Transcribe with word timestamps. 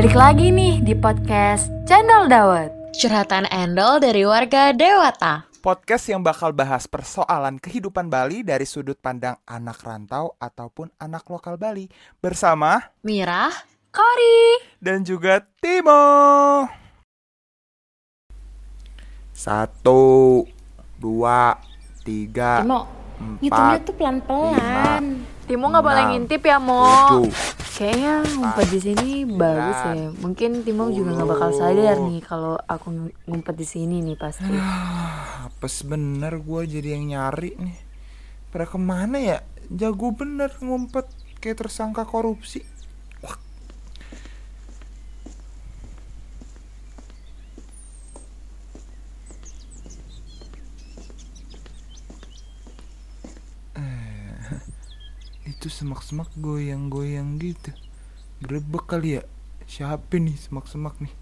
Balik 0.00 0.16
lagi 0.16 0.48
nih 0.48 0.80
di 0.80 0.96
podcast 0.96 1.68
Channel 1.84 2.24
Dawet. 2.24 2.72
Curhatan 2.96 3.44
Endol 3.52 4.00
dari 4.00 4.24
warga 4.24 4.72
Dewata. 4.72 5.44
Podcast 5.60 6.08
yang 6.08 6.24
bakal 6.24 6.56
bahas 6.56 6.88
persoalan 6.88 7.60
kehidupan 7.60 8.08
Bali 8.08 8.40
dari 8.40 8.64
sudut 8.64 8.96
pandang 8.96 9.36
anak 9.44 9.84
rantau 9.84 10.32
ataupun 10.40 10.88
anak 10.96 11.28
lokal 11.28 11.60
Bali 11.60 11.84
bersama 12.16 12.80
Mirah, 13.04 13.52
Kori. 13.92 14.72
dan 14.80 15.04
juga 15.04 15.44
Timo. 15.60 16.64
Satu, 19.36 20.48
dua, 20.96 21.60
tiga, 22.08 22.64
Timo, 22.64 22.88
ngitungnya 23.36 23.76
empat, 23.76 23.84
tuh 23.84 23.94
pelan-pelan. 24.00 25.04
Timo 25.50 25.66
nggak 25.66 25.82
boleh 25.82 26.04
ngintip 26.14 26.46
ya, 26.46 26.62
Mo. 26.62 26.86
tujuh. 27.26 27.34
Kayaknya 27.74 28.12
ngumpet 28.38 28.66
di 28.70 28.80
sini 28.86 29.08
bagus 29.26 29.78
ya. 29.82 29.94
Mungkin 30.14 30.50
Timo 30.62 30.94
juga 30.94 31.10
nggak 31.18 31.26
bakal 31.26 31.50
sadar 31.50 31.96
nih 32.06 32.22
kalau 32.22 32.54
aku 32.54 32.86
ng- 32.94 33.14
ngumpet 33.26 33.58
di 33.58 33.66
sini 33.66 33.98
nih 33.98 34.14
pasti. 34.14 34.46
Apes 35.42 35.82
bener 35.82 36.38
gue 36.38 36.60
jadi 36.70 36.94
yang 36.94 37.10
nyari 37.10 37.58
nih. 37.58 37.78
Pada 38.54 38.70
ke 38.70 38.78
mana 38.78 39.18
ya? 39.18 39.42
Jago 39.66 40.14
bener 40.14 40.54
ngumpet 40.62 41.10
kayak 41.42 41.66
tersangka 41.66 42.06
korupsi. 42.06 42.62
Itu 55.60 55.68
semak-semak 55.68 56.32
goyang-goyang 56.40 57.36
gitu. 57.36 57.68
Gerebek 58.40 58.88
kali 58.88 59.20
ya? 59.20 59.22
Siapa 59.68 60.16
nih 60.16 60.32
semak-semak 60.32 60.96
nih? 61.04 61.12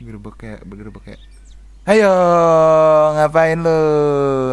Gerebek 0.00 0.40
kayak 0.40 0.64
bergerebek 0.64 1.04
kayak 1.04 1.20
Ayo, 1.84 2.08
ngapain 3.12 3.60
lu? 3.60 3.82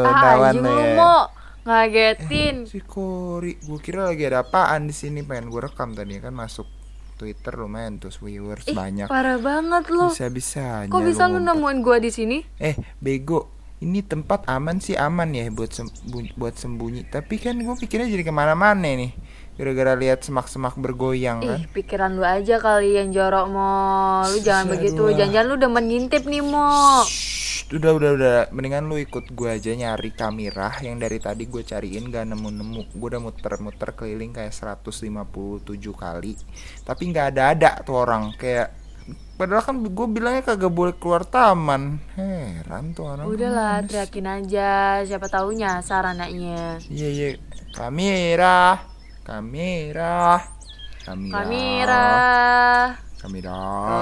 Ah, 0.03 0.51
lu 0.51 0.67
ya? 0.67 1.31
ngagetin. 1.63 2.67
Si 2.67 2.83
Kori, 2.83 3.55
gue 3.63 3.79
kira 3.79 4.11
lagi 4.11 4.27
ada 4.27 4.43
apaan 4.43 4.91
di 4.91 4.95
sini 4.97 5.23
pengen 5.23 5.47
gue 5.47 5.63
rekam 5.63 5.95
tadi 5.95 6.19
kan 6.19 6.35
masuk 6.35 6.67
Twitter 7.15 7.55
lumayan 7.55 8.03
tuh 8.03 8.11
viewers 8.19 8.67
Ih, 8.67 8.75
banyak. 8.75 9.07
parah 9.07 9.39
banget 9.39 9.87
lu. 9.95 10.11
Bisa 10.11 10.27
bisanya. 10.27 10.91
Kok 10.91 11.03
bisa 11.07 11.27
lu 11.31 11.39
nemuin 11.39 11.79
gua 11.83 11.99
di 12.03 12.11
sini? 12.11 12.43
Eh, 12.59 12.75
bego. 12.99 13.58
Ini 13.79 14.03
tempat 14.03 14.43
aman 14.51 14.83
sih 14.83 14.99
aman 14.99 15.31
ya 15.31 15.47
buat 15.47 15.71
sembunyi, 15.71 16.35
buat 16.35 16.55
sembunyi. 16.59 17.07
Tapi 17.07 17.39
kan 17.39 17.55
gue 17.55 17.75
pikirnya 17.79 18.11
jadi 18.11 18.27
ke 18.27 18.33
mana-mana 18.35 18.83
nih. 18.83 19.15
Gara-gara 19.55 19.95
lihat 19.95 20.23
semak-semak 20.23 20.75
bergoyang 20.75 21.39
kan. 21.39 21.63
Ih, 21.63 21.67
pikiran 21.71 22.19
lu 22.19 22.23
aja 22.27 22.59
kali 22.59 22.99
yang 22.99 23.15
jorok 23.15 23.47
mo. 23.47 23.71
Lu 24.27 24.39
jangan 24.43 24.75
begitu. 24.75 25.15
Jangan-jangan 25.15 25.47
lu 25.47 25.53
udah 25.59 25.71
mengintip 25.71 26.23
nih 26.27 26.43
mo. 26.43 27.03
Shh, 27.07 27.39
udah 27.69 27.91
udah 27.93 28.11
udah 28.17 28.37
mendingan 28.49 28.89
lu 28.89 28.97
ikut 28.97 29.29
gue 29.29 29.49
aja 29.53 29.69
nyari 29.77 30.09
kamera 30.09 30.73
yang 30.81 30.97
dari 30.97 31.21
tadi 31.21 31.45
gue 31.45 31.61
cariin 31.61 32.09
gak 32.09 32.25
nemu-nemu 32.33 32.97
gue 32.97 33.07
udah 33.13 33.21
muter-muter 33.21 33.93
keliling 33.93 34.33
kayak 34.33 34.49
157 34.49 35.05
kali 35.93 36.33
tapi 36.81 37.03
nggak 37.13 37.25
ada 37.29 37.43
ada 37.53 37.71
tuh 37.85 38.01
orang 38.01 38.33
kayak 38.41 38.73
padahal 39.35 39.63
kan 39.63 39.75
gue 39.79 40.07
bilangnya 40.07 40.43
kagak 40.43 40.69
boleh 40.69 40.91
keluar 40.95 41.23
taman 41.23 41.97
heran 42.13 42.91
tuh 42.91 43.07
orang 43.07 43.25
Udahlah, 43.25 43.79
teriakin 43.87 44.27
aja. 44.27 44.99
Siapa 45.03 45.31
tahu 45.31 45.55
nyasar 45.55 46.03
anaknya. 46.11 46.77
iya 46.91 47.07
iya 47.07 47.29
kamera 47.71 48.83
kamera 49.23 50.43
kamera 51.05 51.39
Kamera. 51.39 52.05
kamera 53.19 53.57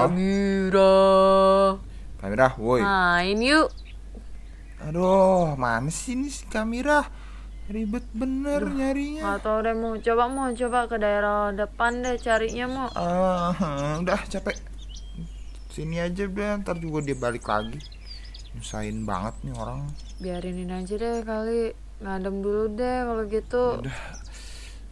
Kamera. 0.06 0.92
kamera 2.18 2.46
woi 2.58 2.80
Main 2.82 3.38
yuk. 3.38 3.68
Aduh, 4.78 5.58
mana 5.58 5.90
sih 5.90 6.14
ini 6.14 6.30
si 6.30 6.46
kamera? 6.46 7.02
Ribet 7.68 8.06
bener 8.14 8.62
nyarinya. 8.64 9.36
Gak 9.36 9.44
tau 9.44 9.58
deh 9.60 9.74
mau 9.74 9.98
coba 9.98 10.24
mau 10.30 10.48
coba 10.54 10.86
ke 10.86 10.96
daerah 10.96 11.50
depan 11.52 12.00
deh 12.00 12.14
carinya 12.16 12.64
mau. 12.70 12.88
Ah, 12.94 13.98
udah 13.98 14.22
capek. 14.24 14.54
Sini 15.78 16.02
aja 16.02 16.26
udah, 16.26 16.58
ntar 16.58 16.82
juga 16.82 17.06
dia 17.06 17.14
balik 17.14 17.46
lagi. 17.46 17.78
Nyusahin 18.58 19.06
banget 19.06 19.38
nih 19.46 19.54
orang. 19.54 19.86
Biarinin 20.18 20.74
aja 20.74 20.98
deh 20.98 21.22
kali 21.22 21.70
ngadem 22.02 22.42
dulu 22.42 22.66
deh 22.74 23.06
kalau 23.06 23.22
gitu. 23.30 23.64
Udah. 23.86 23.98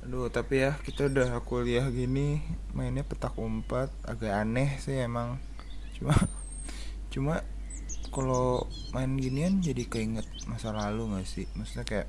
Aduh, 0.07 0.31
tapi 0.31 0.63
ya 0.63 0.79
kita 0.87 1.11
udah 1.11 1.43
kuliah 1.43 1.83
gini 1.91 2.39
mainnya 2.71 3.03
petak 3.03 3.35
umpet 3.35 3.91
agak 4.07 4.31
aneh 4.31 4.79
sih 4.79 4.95
emang. 5.03 5.43
Cuma 5.99 6.15
cuma 7.11 7.43
kalau 8.15 8.71
main 8.95 9.11
ginian 9.19 9.59
jadi 9.59 9.91
keinget 9.91 10.31
masa 10.47 10.71
lalu 10.71 11.19
gak 11.19 11.27
sih? 11.27 11.51
Maksudnya 11.59 11.83
kayak 11.83 12.09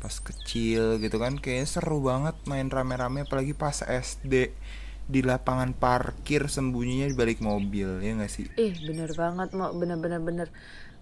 pas 0.00 0.16
kecil 0.16 0.96
gitu 0.96 1.20
kan 1.20 1.36
kayaknya 1.36 1.68
seru 1.68 2.00
banget 2.00 2.40
main 2.48 2.72
rame-rame 2.72 3.28
apalagi 3.28 3.52
pas 3.52 3.84
SD 3.84 4.48
di 5.06 5.20
lapangan 5.20 5.74
parkir 5.74 6.46
sembunyinya 6.46 7.10
di 7.10 7.16
balik 7.16 7.42
mobil 7.42 8.00
ya 8.00 8.12
gak 8.16 8.32
sih? 8.32 8.46
Ih 8.58 8.74
bener 8.86 9.10
banget 9.14 9.52
mau 9.54 9.74
bener-bener 9.74 10.20
bener. 10.22 10.48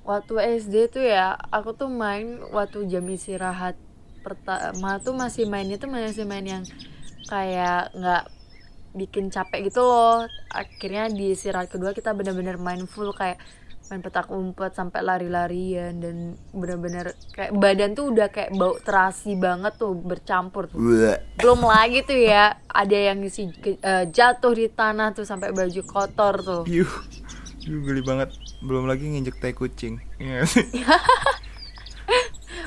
Waktu 0.04 0.60
SD 0.60 0.92
tuh 0.92 1.04
ya 1.04 1.36
aku 1.52 1.76
tuh 1.76 1.92
main 1.92 2.40
waktu 2.50 2.88
jam 2.88 3.04
istirahat 3.06 3.76
pertama 4.20 5.00
tuh 5.00 5.16
masih 5.16 5.48
mainnya 5.48 5.80
tuh 5.80 5.88
masih 5.88 6.24
main 6.28 6.44
yang 6.44 6.64
kayak 7.28 7.92
nggak 7.96 8.24
bikin 8.96 9.30
capek 9.30 9.70
gitu 9.70 9.84
loh. 9.84 10.26
Akhirnya 10.50 11.06
di 11.12 11.36
istirahat 11.36 11.70
kedua 11.70 11.94
kita 11.94 12.16
bener-bener 12.16 12.58
main 12.58 12.84
full 12.88 13.14
kayak 13.14 13.38
main 13.90 14.00
petak 14.00 14.30
umpet 14.30 14.70
sampai 14.70 15.02
lari-larian 15.02 15.92
dan 15.92 16.16
bener-bener 16.50 17.12
kayak 17.30 17.52
badan 17.52 17.92
tuh 17.92 18.08
udah 18.08 18.26
kayak 18.26 18.48
bau 18.54 18.78
terasi 18.78 19.34
banget 19.34 19.74
tuh 19.74 19.92
bercampur 19.92 20.64
tuh 20.64 20.78
belum 21.36 21.60
lagi 21.60 22.00
tuh 22.00 22.14
ya 22.14 22.56
ada 22.64 22.94
yang 22.94 23.18
ngisi 23.18 23.50
ke- 23.52 23.76
eh, 23.76 24.04
jatuh 24.06 24.52
di 24.52 24.68
tanah 24.68 25.10
tuh 25.10 25.22
sampai 25.22 25.50
baju 25.50 25.80
kotor 25.82 26.34
tuh 26.38 26.62
Yuh, 26.64 26.88
yuh 27.60 27.80
geli 27.82 28.00
banget. 28.00 28.30
Belum 28.60 28.84
lagi 28.84 29.04
nginjek 29.04 29.36
tai 29.36 29.50
kucing. 29.50 29.98
Iya 30.16 30.46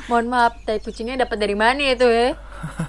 mohon 0.03 0.27
maaf 0.27 0.59
tai 0.65 0.77
kucingnya 0.77 1.17
dapat 1.17 1.39
dari 1.39 1.53
mana 1.53 1.79
itu 1.87 2.03
ya 2.03 2.35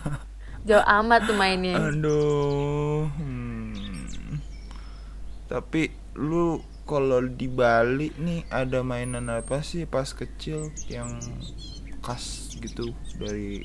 jauh 0.67 0.83
amat 0.83 1.29
tuh 1.29 1.37
mainnya 1.37 1.77
Aduh. 1.79 3.07
hmm. 3.13 4.41
Tapi 5.47 5.93
lu 6.17 6.59
kalau 6.85 7.25
di 7.25 7.49
Bali 7.49 8.13
nih 8.21 8.45
ada 8.53 8.85
mainan 8.85 9.33
apa 9.33 9.65
sih 9.65 9.89
pas 9.89 10.13
kecil 10.13 10.69
yang 10.93 11.17
khas 12.05 12.57
gitu 12.61 12.93
dari 13.17 13.65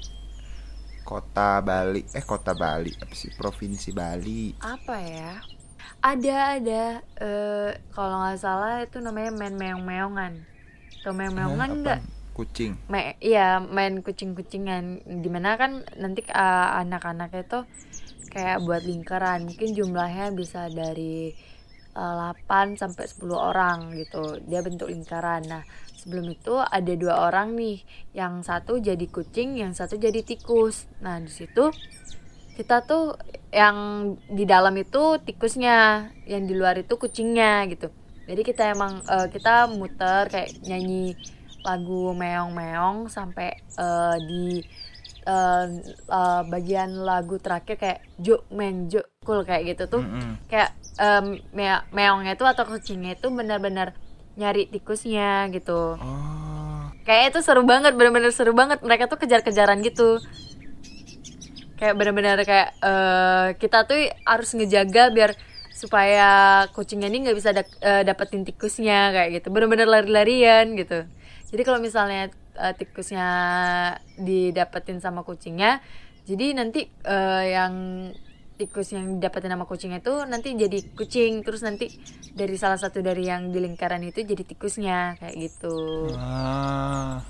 kota 1.03 1.59
Bali? 1.59 2.07
Eh 2.15 2.23
kota 2.23 2.55
Bali 2.55 2.95
apa 2.95 3.11
sih? 3.11 3.35
Provinsi 3.35 3.91
Bali. 3.91 4.55
apa 4.63 4.95
ya 5.03 5.43
ada 5.99 6.55
ada 6.55 6.83
eh 7.19 7.69
kalau 7.91 8.23
nggak 8.23 8.39
salah 8.39 8.87
itu 8.87 9.03
namanya 9.03 9.35
main 9.35 9.55
meong 9.59 9.83
meongan 9.83 10.33
atau 11.03 11.11
meong 11.11 11.35
meongan 11.35 11.69
enggak? 11.83 11.99
Kucing. 12.31 12.79
Me 12.87 13.19
iya 13.19 13.59
main 13.59 13.99
kucing-kucingan 13.99 15.03
di 15.19 15.27
mana 15.27 15.59
kan 15.59 15.83
nanti 15.99 16.23
uh, 16.31 16.79
anak-anak 16.79 17.35
itu 17.35 17.67
kayak 18.31 18.63
buat 18.63 18.87
lingkaran 18.87 19.43
mungkin 19.43 19.75
jumlahnya 19.75 20.31
bisa 20.31 20.71
dari 20.71 21.35
uh, 21.35 21.48
8 21.99 22.79
sampai 22.79 23.05
10 23.05 23.35
orang 23.35 23.91
gitu. 23.99 24.39
Dia 24.47 24.63
bentuk 24.63 24.87
lingkaran. 24.87 25.43
Nah 25.45 25.63
sebelum 25.99 26.31
itu 26.31 26.55
ada 26.55 26.93
dua 26.95 27.27
orang 27.27 27.53
nih. 27.59 27.83
Yang 28.15 28.47
satu 28.47 28.79
jadi 28.79 29.05
kucing 29.11 29.59
yang 29.59 29.75
satu 29.75 29.99
jadi 29.99 30.23
tikus. 30.23 30.87
Nah 31.03 31.19
di 31.19 31.31
situ 31.31 31.69
kita 32.55 32.83
tuh 32.83 33.15
yang 33.55 33.77
di 34.27 34.43
dalam 34.43 34.75
itu 34.75 35.15
tikusnya 35.23 36.11
yang 36.27 36.43
di 36.43 36.55
luar 36.55 36.79
itu 36.79 36.95
kucingnya 36.95 37.67
gitu. 37.71 37.87
Jadi 38.29 38.41
kita 38.45 38.75
emang 38.75 39.01
uh, 39.09 39.25
kita 39.31 39.65
muter 39.71 40.29
kayak 40.29 40.53
nyanyi 40.61 41.17
lagu 41.65 42.13
meong-meong 42.15 43.09
sampai 43.09 43.57
uh, 43.79 44.15
di 44.21 44.63
uh, 45.29 45.65
uh, 46.09 46.41
bagian 46.49 47.05
lagu 47.05 47.37
terakhir 47.37 47.77
kayak 47.77 47.99
juk 48.17 48.41
meng 48.49 48.89
juk 48.89 49.05
cool 49.21 49.45
kayak 49.45 49.77
gitu 49.77 49.85
tuh. 49.85 50.01
Mm-mm. 50.01 50.41
kayak 50.49 50.73
um, 50.97 51.37
me- 51.53 51.85
meongnya 51.93 52.33
itu 52.33 52.43
atau 52.43 52.65
kucingnya 52.65 53.13
itu 53.13 53.29
benar-benar 53.29 53.93
nyari 54.33 54.65
tikusnya 54.65 55.45
gitu. 55.53 55.99
Oh. 56.01 56.89
kayak 57.05 57.33
itu 57.33 57.39
seru 57.41 57.61
banget 57.65 57.93
bener-bener 57.93 58.33
seru 58.33 58.55
banget. 58.57 58.81
Mereka 58.81 59.05
tuh 59.05 59.17
kejar-kejaran 59.21 59.81
gitu. 59.81 60.17
Kayak 61.79 61.95
bener-bener 61.95 62.37
kayak 62.43 62.69
eh, 62.79 63.47
kita 63.55 63.87
tuh 63.87 63.99
harus 64.27 64.49
ngejaga 64.51 65.09
biar 65.15 65.31
supaya 65.71 66.67
kucingnya 66.75 67.07
ini 67.07 67.23
nggak 67.23 67.37
bisa 67.39 67.55
da- 67.55 67.79
eh, 67.79 68.03
dapetin 68.03 68.43
tikusnya 68.43 69.15
kayak 69.15 69.29
gitu. 69.39 69.47
Bener-bener 69.47 69.87
lari-larian 69.87 70.75
gitu. 70.75 71.07
Jadi 71.49 71.61
kalau 71.63 71.79
misalnya 71.79 72.29
eh, 72.59 72.73
tikusnya 72.75 73.27
didapetin 74.19 74.99
sama 74.99 75.23
kucingnya. 75.23 75.79
Jadi 76.27 76.53
nanti 76.53 76.85
eh, 76.85 77.45
yang 77.55 77.73
tikus 78.59 78.91
yang 78.91 79.23
dapetin 79.23 79.55
nama 79.55 79.63
kucing 79.63 79.95
itu 79.95 80.11
nanti 80.27 80.51
jadi 80.59 80.83
kucing. 80.91 81.41
Terus 81.47 81.63
nanti 81.63 81.87
dari 82.35 82.59
salah 82.59 82.75
satu 82.75 82.99
dari 82.99 83.23
yang 83.31 83.55
di 83.55 83.63
lingkaran 83.63 84.03
itu 84.03 84.27
jadi 84.27 84.43
tikusnya 84.43 85.15
kayak 85.17 85.35
gitu. 85.39 86.11
Ah. 86.19 87.23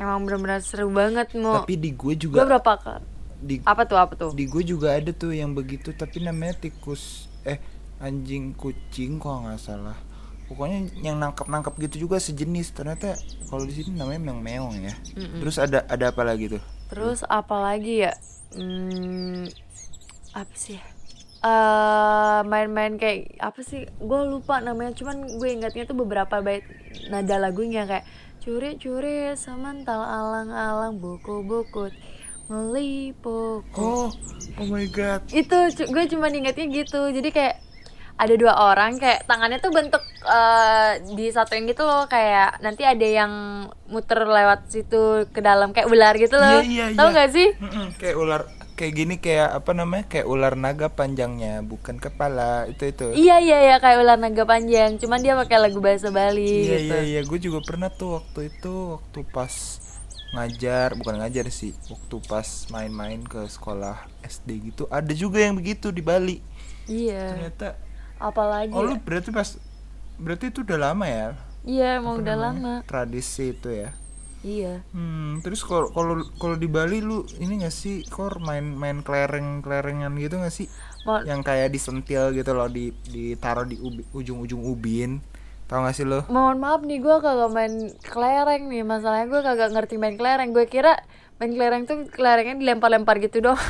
Emang 0.00 0.24
benar-benar 0.24 0.64
seru 0.64 0.88
banget 0.88 1.36
mau 1.36 1.60
tapi 1.60 1.76
di 1.76 1.92
gue 1.92 2.16
gue 2.16 2.28
juga 2.28 2.48
berapa 2.48 2.72
kali 2.80 3.04
di 3.40 3.56
apa 3.64 3.82
tuh 3.88 3.98
apa 4.00 4.12
tuh? 4.16 4.30
di 4.36 4.44
gue 4.44 4.64
juga 4.64 4.96
ada 4.96 5.12
tuh 5.16 5.32
yang 5.32 5.56
begitu 5.56 5.96
tapi 5.96 6.20
namanya 6.20 6.60
tikus 6.60 7.28
eh 7.44 7.56
anjing 8.00 8.52
kucing 8.52 9.16
kok 9.16 9.44
nggak 9.44 9.60
salah 9.60 9.96
pokoknya 10.50 10.90
yang 11.06 11.22
nangkap 11.22 11.46
nangkap 11.46 11.78
gitu 11.78 12.10
juga 12.10 12.18
sejenis. 12.18 12.74
Ternyata 12.74 13.14
kalau 13.46 13.62
di 13.62 13.78
sini 13.78 13.94
namanya 13.94 14.18
meong 14.26 14.42
meong 14.42 14.74
ya 14.82 14.94
terus 15.38 15.62
ada 15.62 15.86
ada 15.86 16.10
apa 16.10 16.26
lagi 16.26 16.58
tuh? 16.58 16.62
Terus 16.90 17.22
apa 17.22 17.54
lagi 17.62 18.02
ya? 18.02 18.12
Hmm, 18.58 19.46
apa 20.34 20.54
sih? 20.58 20.82
Eh 21.40 22.40
main-main 22.50 22.98
kayak 22.98 23.38
apa 23.38 23.62
sih? 23.62 23.86
Gue 24.02 24.26
lupa 24.26 24.58
namanya. 24.58 24.90
Cuman 24.98 25.38
gue 25.38 25.48
ingatnya 25.54 25.86
tuh 25.86 25.94
beberapa 25.94 26.42
bait 26.42 26.66
nada 27.06 27.38
lagunya 27.38 27.86
kayak 27.86 28.04
curi-curi 28.42 29.38
semental 29.38 30.00
alang-alang 30.00 30.96
buku-buku 30.96 31.92
meliput 32.50 33.62
oh 33.78 34.10
oh 34.58 34.66
my 34.66 34.82
god. 34.90 35.22
Itu 35.30 35.70
gue 35.70 36.04
cuma 36.10 36.26
ingetnya 36.34 36.66
gitu. 36.66 37.06
Jadi 37.14 37.30
kayak 37.30 37.69
ada 38.20 38.34
dua 38.36 38.52
orang 38.52 39.00
kayak 39.00 39.24
tangannya 39.24 39.64
tuh 39.64 39.72
bentuk 39.72 40.04
eh, 40.28 41.00
disatuin 41.16 41.64
gitu 41.64 41.88
loh 41.88 42.04
kayak 42.04 42.60
nanti 42.60 42.84
ada 42.84 43.06
yang 43.08 43.32
muter 43.88 44.28
lewat 44.28 44.68
situ 44.68 45.24
ke 45.32 45.40
dalam 45.40 45.72
kayak 45.72 45.88
ular 45.88 46.12
gitu 46.20 46.36
loh. 46.36 46.60
Iya, 46.60 46.92
iya, 46.92 46.98
tau 47.00 47.08
iya. 47.08 47.16
gak 47.16 47.30
sih? 47.32 47.48
Mm-mm, 47.56 47.86
kayak 47.96 48.16
ular 48.20 48.42
kayak 48.76 48.92
gini 48.96 49.14
kayak 49.20 49.60
apa 49.60 49.72
namanya 49.76 50.04
kayak 50.08 50.24
ular 50.28 50.56
naga 50.56 50.88
panjangnya 50.92 51.64
bukan 51.64 51.96
kepala 51.96 52.68
itu 52.68 52.92
itu. 52.92 53.06
Iya 53.16 53.40
iya 53.40 53.58
iya 53.72 53.76
kayak 53.80 54.04
ular 54.04 54.16
naga 54.20 54.44
panjang 54.44 55.00
cuman 55.00 55.20
dia 55.24 55.36
pakai 55.36 55.56
lagu 55.56 55.80
bahasa 55.80 56.08
Bali 56.12 56.44
iya 56.44 56.76
gitu. 56.80 56.92
iya 56.92 57.00
iya 57.04 57.20
gue 57.24 57.38
juga 57.40 57.60
pernah 57.64 57.92
tuh 57.92 58.20
waktu 58.20 58.52
itu 58.52 59.00
waktu 59.00 59.20
pas 59.32 59.52
ngajar 60.30 60.94
bukan 60.94 61.20
ngajar 61.20 61.50
sih 61.52 61.74
waktu 61.90 62.16
pas 62.24 62.48
main-main 62.70 63.20
ke 63.26 63.44
sekolah 63.50 64.06
SD 64.22 64.72
gitu 64.72 64.86
ada 64.88 65.10
juga 65.12 65.40
yang 65.44 65.56
begitu 65.56 65.92
di 65.92 66.00
Bali. 66.00 66.40
Iya. 66.88 67.36
Ternyata 67.36 67.89
apalagi 68.20 68.70
oh 68.70 68.84
lu 68.84 68.94
berarti 69.00 69.32
pas 69.32 69.56
berarti 70.20 70.52
itu 70.52 70.60
udah 70.60 70.78
lama 70.78 71.06
ya? 71.08 71.28
Iya 71.60 72.00
emang 72.00 72.20
Apa 72.20 72.22
udah 72.24 72.36
namanya? 72.36 72.52
lama. 72.52 72.74
Tradisi 72.84 73.44
itu 73.52 73.68
ya? 73.68 73.90
Iya. 74.40 74.80
Hmm 74.92 75.40
terus 75.40 75.60
kalau 75.60 75.92
kalau 75.92 76.20
kalau 76.36 76.56
di 76.56 76.64
Bali 76.64 77.00
lu 77.00 77.24
ini 77.36 77.60
gak 77.60 77.72
sih 77.72 78.04
kor 78.06 78.40
main 78.40 78.64
main 78.64 79.00
kelereng 79.00 79.60
kelerengan 79.60 80.12
gitu 80.16 80.36
gak 80.36 80.52
sih? 80.52 80.68
Mau- 81.04 81.20
yang 81.24 81.40
kayak 81.40 81.68
disentil 81.68 82.32
gitu 82.32 82.52
loh 82.52 82.68
di 82.68 82.92
ditaruh 83.04 83.64
di 83.64 83.76
ubi- 83.76 84.08
ujung-ujung 84.12 84.60
ubin. 84.62 85.20
Tau 85.64 85.84
gak 85.84 85.92
sih 85.92 86.04
lo 86.04 86.24
mohon 86.28 86.56
maaf 86.56 86.80
nih 86.80 86.98
gue 86.98 87.16
kagak 87.20 87.52
main 87.52 87.74
kelereng 88.00 88.68
nih. 88.68 88.80
Masalahnya 88.82 89.28
gue 89.28 89.40
kagak 89.40 89.70
ngerti 89.72 89.94
main 89.96 90.16
kelereng. 90.16 90.50
Gue 90.50 90.64
kira 90.64 90.96
main 91.36 91.52
kelereng 91.52 91.84
tuh 91.84 92.08
kelerengnya 92.08 92.56
dilempar-lempar 92.56 93.20
gitu 93.20 93.40
doang. 93.40 93.60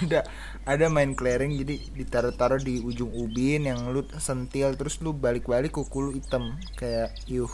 Ada 0.00 0.22
ada 0.70 0.86
main 0.88 1.12
kelereng 1.12 1.50
jadi 1.52 1.74
ditaruh-taruh 1.92 2.60
di 2.60 2.78
ujung 2.80 3.10
ubin 3.14 3.66
yang 3.66 3.90
lu 3.90 4.00
sentil 4.18 4.70
terus 4.72 4.98
lu 4.98 5.10
balik-balik 5.14 5.72
kuku 5.72 5.98
lu 6.00 6.10
hitam 6.12 6.44
kayak 6.74 7.10
yuh 7.26 7.50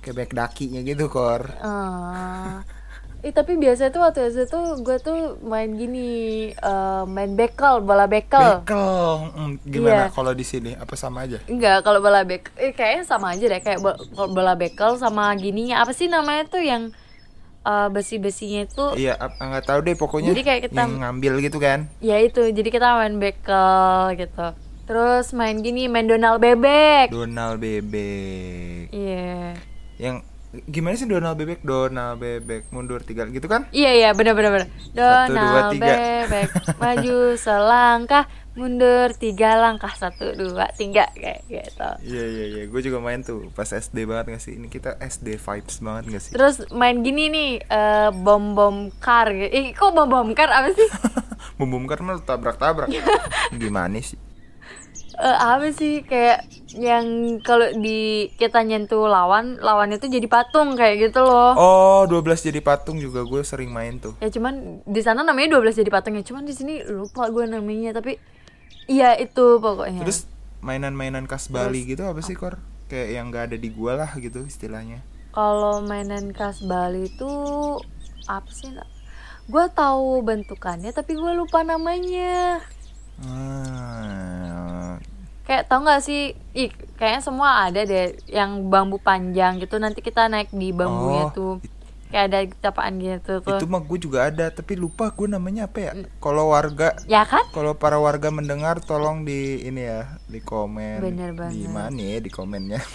kayak 0.00 0.14
banyak 0.18 0.32
dakinya 0.34 0.80
gitu 0.82 1.06
kor 1.08 1.42
Ah. 1.60 2.64
Eh 3.20 3.36
tapi 3.36 3.52
biasa 3.54 3.92
tuh 3.92 4.00
waktu 4.00 4.32
SD 4.32 4.48
tuh 4.48 4.80
gue 4.80 4.96
tuh 4.98 5.16
main 5.44 5.68
gini 5.70 6.08
eh, 6.50 7.02
main 7.06 7.36
bekel 7.36 7.84
bola 7.84 8.08
bekel. 8.08 8.64
bekel 8.64 9.28
Mm, 9.30 9.52
gimana 9.62 10.02
Iya. 10.02 10.06
kalau 10.08 10.32
di 10.32 10.40
sini 10.42 10.72
apa 10.74 10.96
sama 10.96 11.28
aja 11.28 11.36
Enggak 11.44 11.84
kalau 11.84 12.00
bola 12.00 12.24
bekel 12.24 12.48
eh, 12.56 12.72
kayaknya 12.72 13.04
sama 13.04 13.36
aja 13.36 13.44
deh 13.46 13.60
kayak 13.60 13.78
bo- 13.78 14.00
bola 14.26 14.56
bekel 14.56 14.96
sama 14.96 15.36
gininya 15.36 15.84
apa 15.84 15.92
sih 15.92 16.08
namanya 16.08 16.48
tuh 16.48 16.64
yang 16.64 16.96
eh, 17.62 17.88
besi-besinya 17.88 18.64
itu 18.64 18.84
iya 18.96 19.14
nggak 19.18 19.64
tahu 19.64 19.80
deh 19.82 19.94
pokoknya 19.94 20.30
Jadi 20.30 20.42
kayak 20.42 20.60
kita- 20.66 20.88
ngambil 20.90 21.32
gitu 21.40 21.56
kan 21.56 21.88
ya 21.98 22.16
itu 22.16 22.40
jadi 22.46 22.68
kita 22.68 22.96
main 22.96 23.16
bekel 23.16 24.16
gitu. 24.16 24.46
Terus 24.82 25.30
main 25.30 25.54
gini 25.56 25.86
main 25.86 26.02
donal 26.04 26.36
bebek. 26.36 27.08
Donald 27.08 27.60
bebek 27.60 28.90
Iya. 28.90 29.54
yang 29.96 30.16
gimana 30.66 30.98
sih 30.98 31.06
Donald 31.06 31.36
bebek 31.36 31.62
Donald 31.62 32.18
bebek 32.18 32.66
mundur 32.70 32.98
tiga 33.00 33.22
gitu 33.24 33.46
kan 33.46 33.70
Iya 33.70 33.90
iya 33.94 34.10
benar 34.10 34.34
benar 34.34 34.50
benar. 34.52 34.66
Satu, 34.66 34.90
dua, 34.90 35.30
Donald 35.30 35.70
tiga. 35.70 35.86
bebek 35.86 36.48
maju 36.74 37.16
selangkah 37.36 38.24
mundur 38.50 39.14
tiga 39.14 39.54
langkah 39.56 39.94
satu 39.94 40.34
dua 40.34 40.66
tiga 40.74 41.06
kayak 41.14 41.46
gitu. 41.46 41.90
iya 42.02 42.24
iya 42.26 42.44
iya 42.50 42.62
gue 42.66 42.80
juga 42.82 42.98
main 42.98 43.22
tuh 43.22 43.46
pas 43.54 43.66
SD 43.66 44.04
banget 44.04 44.34
gak 44.34 44.42
sih 44.42 44.58
ini 44.58 44.66
kita 44.66 44.98
SD 44.98 45.38
vibes 45.38 45.78
banget 45.78 46.02
gak 46.10 46.22
sih 46.22 46.32
Terus 46.34 46.56
main 46.70 46.98
gini 47.00 47.30
nih 47.30 47.50
eh, 47.62 48.10
bom 48.10 48.52
bom 48.52 48.90
car. 48.98 49.30
Eh 49.30 49.70
kok 49.70 49.94
bom 49.94 50.10
bom 50.10 50.28
car 50.34 50.50
apa 50.50 50.74
sih? 50.74 50.88
bom 51.58 51.70
bom 51.70 51.86
karena 51.86 52.18
lu 52.18 52.22
tabrak 52.22 52.58
tabrak 52.58 52.90
gimana 53.52 54.02
sih 54.02 54.18
Eh, 55.20 55.36
apa 55.36 55.68
sih 55.68 56.00
kayak 56.00 56.48
yang 56.72 57.04
kalau 57.44 57.68
di 57.76 58.32
kita 58.40 58.64
nyentuh 58.64 59.04
lawan 59.04 59.60
lawan 59.60 59.92
itu 59.92 60.08
jadi 60.08 60.24
patung 60.24 60.80
kayak 60.80 61.12
gitu 61.12 61.20
loh. 61.20 61.52
oh 61.52 62.02
12 62.08 62.24
jadi 62.48 62.64
patung 62.64 62.96
juga 62.96 63.20
gue 63.28 63.44
sering 63.44 63.68
main 63.68 64.00
tuh 64.00 64.16
Ya 64.16 64.32
cuman 64.32 64.80
di 64.88 65.00
sana 65.04 65.20
namanya 65.20 65.60
12 65.60 65.76
jadi 65.76 65.92
patungnya. 65.92 66.24
Cuman 66.24 66.48
di 66.48 66.56
sini 66.56 66.80
lupa 66.88 67.28
gue 67.28 67.44
namanya 67.44 67.92
tapi 67.92 68.16
iya 68.88 69.16
itu 69.20 69.60
pokoknya. 69.60 70.00
terus 70.00 70.18
mainan-mainan 70.66 71.24
khas 71.30 71.48
Bali 71.48 71.80
gitu 71.88 72.02
apa 72.04 72.20
sih 72.20 72.36
kor 72.36 72.54
kayak 72.90 73.08
yang 73.16 73.26
gak 73.32 73.44
ada 73.52 73.56
di 73.56 73.68
gua 73.72 73.92
lah 74.04 74.10
gitu 74.18 74.44
istilahnya 74.44 75.00
Kalau 75.36 75.74
mainan 75.90 76.26
khas 76.38 76.58
Bali 76.70 77.02
itu 77.10 77.30
apa 78.36 78.50
sih? 78.58 78.70
Gue 79.52 79.66
tahu 79.80 80.06
bentukannya 80.28 80.90
tapi 80.98 81.12
gue 81.20 81.32
lupa 81.40 81.60
namanya. 81.72 82.62
ah, 83.22 84.98
Kayak 85.46 85.64
tau 85.68 85.80
gak 85.88 86.00
sih? 86.06 86.20
Ih, 86.54 86.70
kayaknya 86.98 87.22
semua 87.26 87.50
ada 87.66 87.80
deh 87.90 88.04
yang 88.38 88.50
bambu 88.72 88.96
panjang 89.08 89.52
gitu. 89.62 89.76
Nanti 89.82 90.00
kita 90.08 90.22
naik 90.32 90.48
di 90.54 90.68
bambunya 90.78 91.24
Oh, 91.24 91.32
tuh. 91.36 91.52
Kayak 92.10 92.24
ada 92.26 92.38
capaan 92.60 92.98
gitu 92.98 93.38
tuh. 93.38 93.54
itu 93.54 93.64
mah 93.64 93.80
gue 93.80 93.98
juga 94.00 94.26
ada 94.26 94.46
tapi 94.48 94.74
lupa 94.74 95.08
gue 95.08 95.26
namanya 95.26 95.64
apa 95.64 95.78
ya 95.80 95.90
kalau 96.18 96.50
warga 96.50 96.98
Ya 97.06 97.22
kan? 97.22 97.46
kalau 97.50 97.72
para 97.72 97.96
warga 97.96 98.28
mendengar 98.28 98.78
tolong 98.78 99.22
di 99.22 99.62
ini 99.62 99.82
ya 99.82 100.00
di 100.24 100.38
komen 100.38 100.98
Bener 101.00 101.30
di 101.30 101.38
banget. 101.62 101.70
mana 101.70 102.02
ya 102.02 102.18
di 102.18 102.28
komennya 102.28 102.80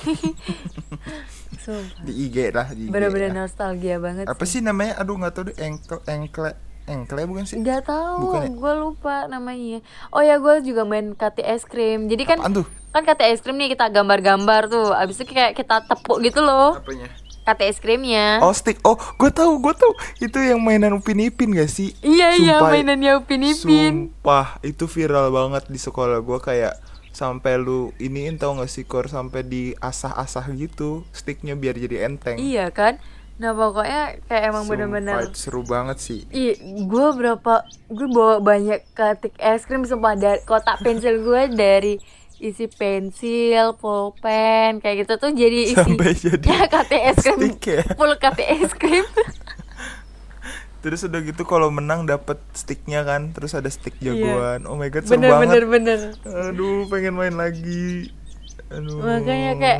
di 2.03 2.13
IG 2.21 2.51
lah 2.51 2.67
di 2.69 2.85
IG 2.85 2.91
Bener-bener 2.91 3.31
ya. 3.31 3.37
nostalgia 3.37 3.97
banget 3.97 4.25
apa 4.25 4.43
sih 4.43 4.59
namanya 4.59 4.99
aduh 4.99 5.15
nggak 5.15 5.33
tahu 5.33 5.43
deh 5.47 5.55
engkel 5.57 5.97
engkle 6.05 6.51
engkle 6.85 7.21
bukan 7.25 7.43
sih 7.43 7.57
Gak 7.59 7.81
tahu, 7.83 8.29
Bukan 8.29 8.41
ya? 8.43 8.49
gue 8.53 8.73
lupa 8.77 9.15
namanya. 9.25 9.81
Oh 10.11 10.21
ya, 10.21 10.37
gue 10.37 10.61
juga 10.61 10.85
main 10.85 11.17
kati 11.17 11.41
es 11.41 11.65
krim. 11.65 12.05
Jadi 12.05 12.23
kan 12.23 12.37
Apaan 12.37 12.53
tuh 12.53 12.67
kan 12.91 13.01
kati 13.03 13.25
es 13.25 13.41
krim 13.41 13.57
nih 13.57 13.73
kita 13.73 13.89
gambar-gambar 13.89 14.69
tuh. 14.69 14.93
Abis 14.93 15.17
itu 15.17 15.25
kayak 15.27 15.57
kita 15.57 15.81
tepuk 15.81 16.21
gitu 16.21 16.39
loh. 16.39 16.77
apanya 16.77 17.09
Kati 17.45 17.69
es 17.69 17.77
krimnya. 17.77 18.41
oh 18.41 18.49
stick 18.51 18.81
oh 18.81 18.97
gue 18.97 19.29
tahu 19.29 19.61
gue 19.61 19.73
tahu 19.77 19.93
itu 20.17 20.41
yang 20.41 20.57
mainan 20.57 20.97
upin 20.97 21.21
ipin 21.21 21.53
gak 21.53 21.69
sih 21.69 21.93
Iya 22.01 22.33
iya 22.35 22.55
mainannya 22.57 23.21
Upin 23.21 23.45
Ipin. 23.45 24.09
Sumpah 24.11 24.57
itu 24.65 24.89
viral 24.89 25.29
banget 25.29 25.69
di 25.69 25.77
sekolah 25.77 26.25
gue 26.25 26.39
kayak 26.41 26.73
sampai 27.13 27.55
lu 27.55 27.93
iniin 27.95 28.35
tau 28.35 28.57
gak 28.57 28.67
sih 28.67 28.83
kor 28.83 29.05
sampai 29.05 29.45
diasah-asah 29.45 30.49
gitu 30.57 31.05
sticknya 31.13 31.53
biar 31.53 31.77
jadi 31.77 32.09
enteng 32.09 32.35
Iya 32.35 32.73
kan? 32.73 32.97
Nah 33.35 33.51
pokoknya 33.51 34.25
kayak 34.25 34.43
emang 34.49 34.63
bener-bener 34.65 35.29
seru 35.35 35.61
banget 35.61 35.99
sih 35.99 36.23
Ih, 36.31 36.55
gue 36.87 37.07
berapa 37.13 37.61
gue 37.87 38.07
bawa 38.09 38.39
banyak 38.39 38.79
ketik 38.91 39.35
es 39.37 39.63
krim 39.63 39.83
sumpah 39.83 40.15
dari 40.15 40.39
kotak 40.43 40.79
pensil 40.79 41.19
gue 41.19 41.51
dari 41.51 41.99
isi 42.45 42.69
pensil, 42.69 43.73
pulpen 43.75 44.77
kayak 44.77 45.03
gitu 45.03 45.13
tuh 45.17 45.33
jadi 45.33 45.59
isi 45.65 45.77
Sampai 45.77 46.13
jadi 46.13 46.45
ya 46.53 46.61
kati 46.65 46.97
es 47.01 47.17
krim, 47.17 47.39
ya? 47.57 47.81
full 47.97 48.13
kati 48.15 48.43
es 48.45 48.71
krim. 48.71 49.05
terus 50.85 51.01
udah 51.01 51.17
gitu 51.17 51.41
kalau 51.43 51.73
menang 51.73 52.05
dapet 52.05 52.37
sticknya 52.53 53.01
kan 53.01 53.33
terus 53.33 53.57
ada 53.57 53.65
stick 53.67 53.97
jagoan 53.97 54.69
oh 54.69 54.77
my 54.77 54.85
god 54.87 55.01
seru 55.01 55.17
bener 55.17 55.29
banget 55.33 55.49
bener 55.49 55.65
bener. 55.65 55.99
aduh 56.53 56.85
pengen 56.85 57.17
main 57.17 57.33
lagi 57.33 58.13
aduh 58.69 59.01
Makanya 59.01 59.51
kayak 59.57 59.79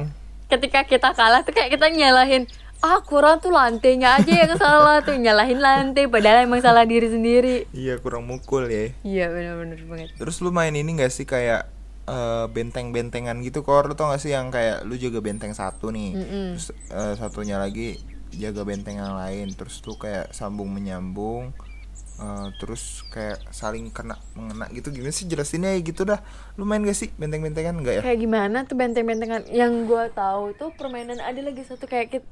ketika 0.50 0.79
kita 0.81 1.10
kalah 1.13 1.45
tuh 1.45 1.53
kayak 1.53 1.77
kita 1.77 1.93
nyalahin 1.93 2.50
ah 2.81 3.01
kurang 3.01 3.38
tuh 3.38 3.53
lantainya 3.53 4.17
aja 4.17 4.34
yang 4.45 4.57
salah 4.57 5.01
tuh 5.01 5.13
nyalahin 5.13 5.57
lantai 5.57 6.10
padahal 6.10 6.43
emang 6.43 6.60
salah 6.60 6.86
diri 6.86 7.05
sendiri. 7.05 7.69
iya 7.69 7.98
kurang 7.98 8.25
mukul 8.25 8.65
ya 8.65 8.89
Iya 9.01 9.25
bener-bener 9.29 9.79
banget. 9.86 10.10
terus 10.17 10.41
lu 10.41 10.50
main 10.50 10.74
ini 10.74 10.89
gak 10.98 11.13
sih 11.13 11.25
kayak 11.25 11.69
eh, 12.05 12.45
benteng-bentengan 12.50 13.38
gitu 13.41 13.62
kor. 13.62 13.89
Lu 13.89 13.93
tau 13.97 14.09
gak 14.13 14.21
sih 14.21 14.33
yang 14.33 14.50
kayak 14.50 14.85
lu 14.85 14.95
jaga 14.97 15.19
benteng 15.21 15.53
satu 15.53 15.89
nih 15.89 16.13
Mm-mm. 16.13 16.47
terus 16.57 16.67
eh, 16.93 17.13
satunya 17.17 17.57
lagi 17.57 17.97
jaga 18.35 18.67
benteng 18.67 19.00
yang 19.00 19.15
lain 19.15 19.53
terus 19.55 19.79
tuh 19.79 19.95
kayak 19.95 20.33
sambung 20.35 20.69
menyambung 20.74 21.55
Eh, 22.15 22.47
terus 22.63 23.03
kayak 23.12 23.43
saling 23.51 23.91
kena 23.91 24.15
mengena 24.39 24.71
gitu. 24.71 24.88
Gimana 24.88 25.12
sih 25.12 25.27
jelasinnya? 25.27 25.75
Ya 25.75 25.83
gitu 25.83 26.07
dah. 26.07 26.24
Lu 26.55 26.63
main 26.63 26.79
gak 26.79 26.95
sih 26.95 27.12
benteng-bentengan? 27.19 27.75
Enggak 27.75 28.00
ya? 28.00 28.01
Kayak 28.07 28.19
gimana 28.24 28.57
tuh 28.63 28.79
benteng-bentengan? 28.79 29.51
Yang 29.51 29.74
gue 29.91 30.03
tahu 30.15 30.55
tuh 30.55 30.71
permainan 30.79 31.19
ada 31.19 31.35
lagi 31.43 31.67
satu 31.67 31.91
kayak 31.91 32.24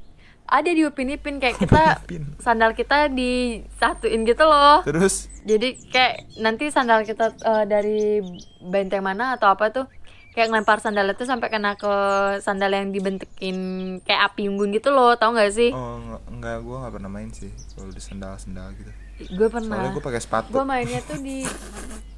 ada 0.47 0.69
di 0.69 0.81
Upin 0.85 1.09
Ipin 1.13 1.39
kayak 1.41 1.57
kita 1.63 2.03
Upin. 2.03 2.23
sandal 2.37 2.75
kita 2.77 3.09
disatuin 3.09 4.23
gitu 4.27 4.43
loh. 4.45 4.83
Terus? 4.85 5.31
Jadi 5.43 5.75
kayak 5.91 6.39
nanti 6.39 6.69
sandal 6.71 7.03
kita 7.03 7.35
eh, 7.35 7.65
dari 7.67 8.23
benteng 8.63 9.03
mana 9.03 9.35
atau 9.35 9.51
apa 9.51 9.71
tuh 9.73 9.85
kayak 10.33 10.49
ngelempar 10.49 10.81
sandal 10.81 11.05
itu 11.13 11.29
sampai 11.29 11.47
kena 11.53 11.77
ke 11.77 11.93
sandal 12.41 12.73
yang 12.73 12.89
dibentekin 12.89 13.57
kayak 14.01 14.33
api 14.33 14.49
unggun 14.49 14.73
gitu 14.73 14.89
loh 14.89 15.13
tau 15.13 15.29
gak 15.35 15.53
sih? 15.53 15.69
Oh 15.69 16.01
enggak, 16.01 16.21
enggak 16.33 16.57
gue 16.65 16.75
nggak 16.81 16.93
pernah 16.97 17.11
main 17.11 17.29
sih 17.29 17.51
kalau 17.77 17.93
di 17.93 18.01
sendal-sendal 18.01 18.67
gitu. 18.73 18.91
Gue 19.37 19.47
pernah. 19.47 19.77
Soalnya 19.77 19.93
gue 19.93 20.03
pakai 20.03 20.21
sepatu. 20.21 20.49
Gue 20.49 20.65
mainnya 20.65 20.99
tuh 21.05 21.21
di 21.21 21.45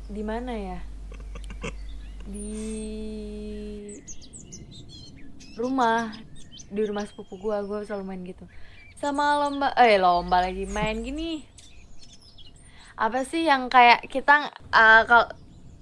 di 0.07 0.23
mana 0.23 0.53
ya? 0.55 0.79
Di 2.31 2.51
rumah 5.55 6.09
di 6.69 6.81
rumah 6.85 7.05
sepupu 7.05 7.37
gue 7.37 7.57
gue 7.65 7.79
selalu 7.85 8.03
main 8.05 8.21
gitu. 8.25 8.45
Sama 8.95 9.37
lomba 9.41 9.75
eh 9.75 9.99
lomba 9.99 10.41
lagi 10.41 10.65
main 10.65 11.03
gini. 11.03 11.43
Apa 12.95 13.27
sih 13.27 13.43
yang 13.43 13.67
kayak 13.67 14.07
kita 14.07 14.49
eh, 14.71 15.01
kalau 15.03 15.27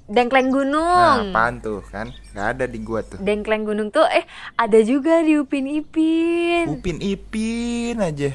dengkleng 0.03 0.51
nah 0.51 0.55
gunung 0.59 1.19
apaan 1.31 1.55
tuh 1.63 1.79
kan? 1.87 2.11
Nggak 2.35 2.47
ada 2.57 2.65
di 2.67 2.79
gua 2.83 2.99
tuh. 3.05 3.19
Dengkleng 3.23 3.63
gunung 3.63 3.89
tuh 3.93 4.03
eh 4.11 4.27
ada 4.59 4.79
juga 4.83 5.23
di 5.23 5.39
upin 5.39 5.69
ipin. 5.69 6.67
Upin 6.67 6.99
ipin 6.99 7.97
aja. 8.01 8.31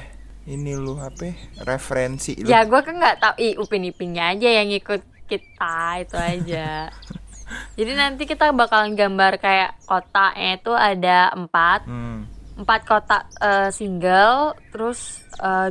Ini 0.49 0.81
lu 0.81 0.97
apa 0.97 1.29
ya? 1.29 1.35
referensi 1.69 2.33
lu. 2.41 2.49
Ya 2.49 2.65
gue 2.65 2.81
kan 2.81 2.97
nggak 2.97 3.17
tahu. 3.21 3.35
Ih 3.37 3.55
upin 3.61 3.85
ipinnya 3.85 4.33
aja 4.33 4.49
yang 4.49 4.73
ikut 4.73 5.05
kita 5.29 6.01
itu 6.01 6.17
aja. 6.17 6.89
Jadi 7.77 7.93
nanti 7.97 8.25
kita 8.25 8.53
bakalan 8.53 8.97
gambar 8.97 9.41
kayak 9.41 9.77
kotaknya 9.85 10.51
itu 10.57 10.73
ada 10.73 11.19
empat. 11.37 11.85
Hmm. 11.85 12.18
Empat 12.59 12.81
kotak 12.85 13.23
eh, 13.39 13.71
single 13.71 14.59
terus 14.75 15.23
eh, 15.39 15.71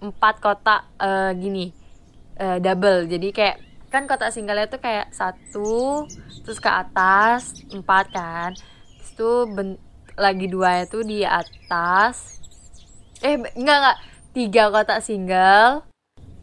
empat 0.00 0.34
kotak 0.40 0.80
eh, 0.98 1.30
gini 1.36 1.68
eh, 2.40 2.58
double. 2.58 3.06
Jadi 3.06 3.28
kayak 3.30 3.56
kan 3.92 4.08
kotak 4.08 4.32
singlenya 4.34 4.66
tuh 4.66 4.80
kayak 4.82 5.12
satu 5.14 6.08
terus 6.42 6.58
ke 6.58 6.70
atas 6.70 7.54
empat 7.70 8.04
kan. 8.10 8.50
Terus 8.98 9.10
itu 9.14 9.30
ben- 9.52 9.80
lagi 10.16 10.46
dua 10.48 10.82
itu 10.88 11.04
di 11.04 11.22
atas. 11.22 12.40
Eh 13.20 13.36
enggak 13.54 13.76
enggak. 13.78 13.98
Tiga 14.34 14.66
kotak 14.72 14.98
single 14.98 15.86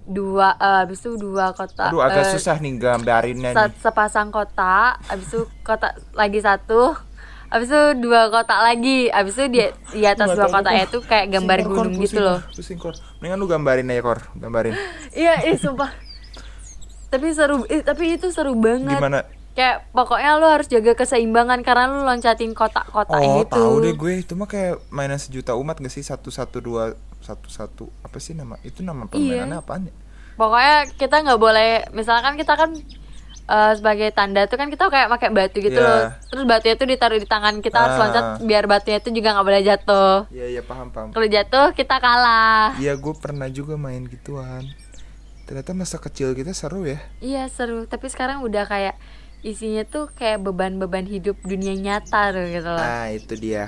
dua 0.07 0.57
eh, 0.57 0.77
habis 0.85 0.99
itu 1.01 1.13
dua 1.17 1.53
kotak 1.53 1.93
aduh 1.93 2.01
agak 2.01 2.25
eh, 2.25 2.31
susah 2.35 2.57
nih 2.57 2.73
gambarinnya 2.81 3.51
nih. 3.53 3.73
sepasang 3.79 4.33
kotak 4.33 4.97
habis 5.07 5.27
itu 5.29 5.41
kotak 5.61 5.93
lagi 6.17 6.39
satu 6.41 6.97
habis 7.51 7.67
itu 7.67 7.81
dua 7.99 8.31
kotak 8.31 8.57
lagi. 8.57 9.11
Habis 9.11 9.33
itu 9.35 9.45
di, 9.47 9.59
di 9.93 10.03
atas 10.07 10.31
dua 10.31 10.47
Kor. 10.47 10.63
itu 10.63 10.97
kayak 11.03 11.27
gambar 11.29 11.57
Pusing, 11.59 11.67
Kor, 11.67 11.75
gunung 11.77 11.93
pusing, 11.93 12.05
gitu 12.07 12.19
loh. 12.19 12.39
pusing 12.49 12.79
kor 12.79 12.95
mendingan 13.19 13.37
lu 13.37 13.45
gambarin 13.45 13.91
aja 13.91 14.01
kor. 14.01 14.19
Gambarin. 14.33 14.73
Iya 15.13 15.33
iya 15.45 15.55
sumpah. 15.59 15.91
Tapi 17.11 17.27
seru 17.35 17.67
eh, 17.67 17.83
tapi 17.83 18.15
itu 18.15 18.31
seru 18.31 18.55
banget. 18.55 18.95
Gimana? 18.97 19.27
Kayak 19.51 19.83
pokoknya 19.91 20.39
lu 20.39 20.47
harus 20.47 20.71
jaga 20.71 20.95
keseimbangan 20.95 21.59
karena 21.59 21.91
lu 21.91 22.07
loncatin 22.07 22.55
kotak-kotak 22.55 23.19
oh 23.19 23.43
itu. 23.43 23.51
tahu 23.51 23.73
deh 23.83 23.93
gue. 23.93 24.13
Itu 24.23 24.39
mah 24.39 24.47
kayak 24.47 24.79
mainan 24.87 25.19
sejuta 25.19 25.59
umat 25.59 25.75
gak 25.75 25.91
sih? 25.91 25.99
Satu 26.01 26.31
satu 26.31 26.63
dua 26.63 26.95
satu 27.19 27.51
satu. 27.51 27.85
Apa 27.99 28.15
sih 28.17 28.31
nama? 28.31 28.55
Itu 28.63 28.79
nama 28.79 29.05
permainannya 29.05 29.51
Iya. 29.51 29.59
apaan 29.59 29.91
ya? 29.91 29.93
Pokoknya 30.31 30.77
kita 30.95 31.15
nggak 31.21 31.37
boleh 31.37 31.69
misalkan 31.91 32.39
kita 32.39 32.55
kan 32.55 32.71
eh, 33.51 33.73
sebagai 33.75 34.09
tanda 34.09 34.45
tuh 34.45 34.55
kan 34.55 34.67
kita 34.67 34.87
kayak 34.87 35.09
pakai 35.09 35.27
batu 35.29 35.59
gitu 35.59 35.75
Iya. 35.75 35.83
loh. 35.83 36.03
Terus 36.25 36.43
batunya 36.45 36.75
tuh 36.75 36.87
ditaruh 36.87 37.15
di 37.15 37.27
tangan 37.27 37.59
kita 37.59 37.77
harus 37.77 37.95
Ah. 37.95 38.01
loncat 38.01 38.25
biar 38.41 38.63
batunya 38.65 38.97
itu 38.97 39.11
juga 39.11 39.29
nggak 39.33 39.45
boleh 39.45 39.61
jatuh. 39.61 40.15
Iya 40.29 40.45
iya 40.49 40.61
paham 40.61 40.87
paham. 40.87 41.07
Kalau 41.11 41.27
jatuh 41.27 41.67
kita 41.71 41.95
kalah. 41.97 42.73
Iya 42.77 42.95
gue 42.95 43.13
pernah 43.13 43.47
juga 43.47 43.75
main 43.75 44.03
gituan. 44.05 44.63
Ternyata 45.43 45.71
masa 45.73 45.97
kecil 45.97 46.31
kita 46.31 46.51
seru 46.51 46.85
ya. 46.85 47.03
Iya 47.19 47.43
seru, 47.47 47.83
tapi 47.83 48.07
sekarang 48.07 48.39
udah 48.39 48.63
kayak 48.63 48.95
isinya 49.41 49.83
tuh 49.83 50.07
kayak 50.09 50.39
beban-beban 50.39 51.03
hidup 51.03 51.35
dunia 51.41 51.73
nyata 51.73 52.29
tuh 52.29 52.45
gitu 52.47 52.69
loh. 52.69 52.77
ah 52.79 53.09
itu 53.09 53.33
dia 53.35 53.67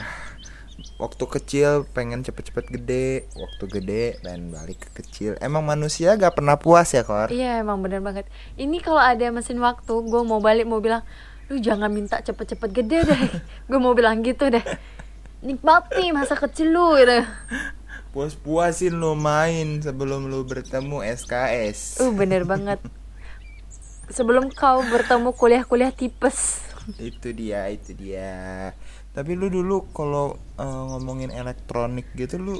waktu 1.01 1.25
kecil 1.25 1.89
pengen 1.89 2.21
cepet-cepet 2.21 2.69
gede 2.69 3.25
waktu 3.33 3.63
gede 3.67 4.05
dan 4.21 4.53
balik 4.53 4.77
ke 4.77 5.03
kecil 5.03 5.33
emang 5.41 5.65
manusia 5.65 6.13
gak 6.15 6.37
pernah 6.37 6.55
puas 6.55 6.93
ya 6.93 7.01
kor 7.01 7.33
Iya 7.33 7.65
emang 7.65 7.81
bener 7.81 7.99
banget. 7.99 8.29
Ini 8.55 8.77
kalau 8.83 9.01
ada 9.01 9.25
mesin 9.33 9.57
waktu, 9.57 9.89
gue 9.89 10.21
mau 10.21 10.37
balik 10.37 10.69
mau 10.69 10.77
bilang, 10.77 11.01
lu 11.49 11.57
jangan 11.57 11.89
minta 11.89 12.21
cepet-cepet 12.21 12.69
gede 12.69 12.99
deh. 13.09 13.21
gue 13.69 13.79
mau 13.81 13.97
bilang 13.97 14.21
gitu 14.21 14.53
deh. 14.53 14.61
Nikmati 15.43 16.13
masa 16.15 16.37
kecil 16.37 16.71
lu 16.71 16.95
gitu. 17.01 17.19
puas-puasin 18.13 18.93
lu 18.93 19.17
main 19.17 19.81
sebelum 19.81 20.29
lu 20.29 20.45
bertemu 20.45 21.01
SKS 21.01 21.97
Uh 21.97 22.13
bener 22.13 22.45
banget. 22.45 22.77
Sebelum 24.13 24.53
kau 24.53 24.85
bertemu 24.85 25.33
kuliah-kuliah 25.33 25.89
tipes. 25.89 26.61
itu 26.99 27.31
dia 27.33 27.65
itu 27.71 27.95
dia 27.95 28.75
tapi 29.13 29.31
lu 29.39 29.47
dulu 29.57 29.77
kalau 29.97 30.25
eh, 30.57 30.83
ngomongin 30.91 31.29
elektronik 31.41 32.07
gitu 32.17 32.35
lu 32.41 32.55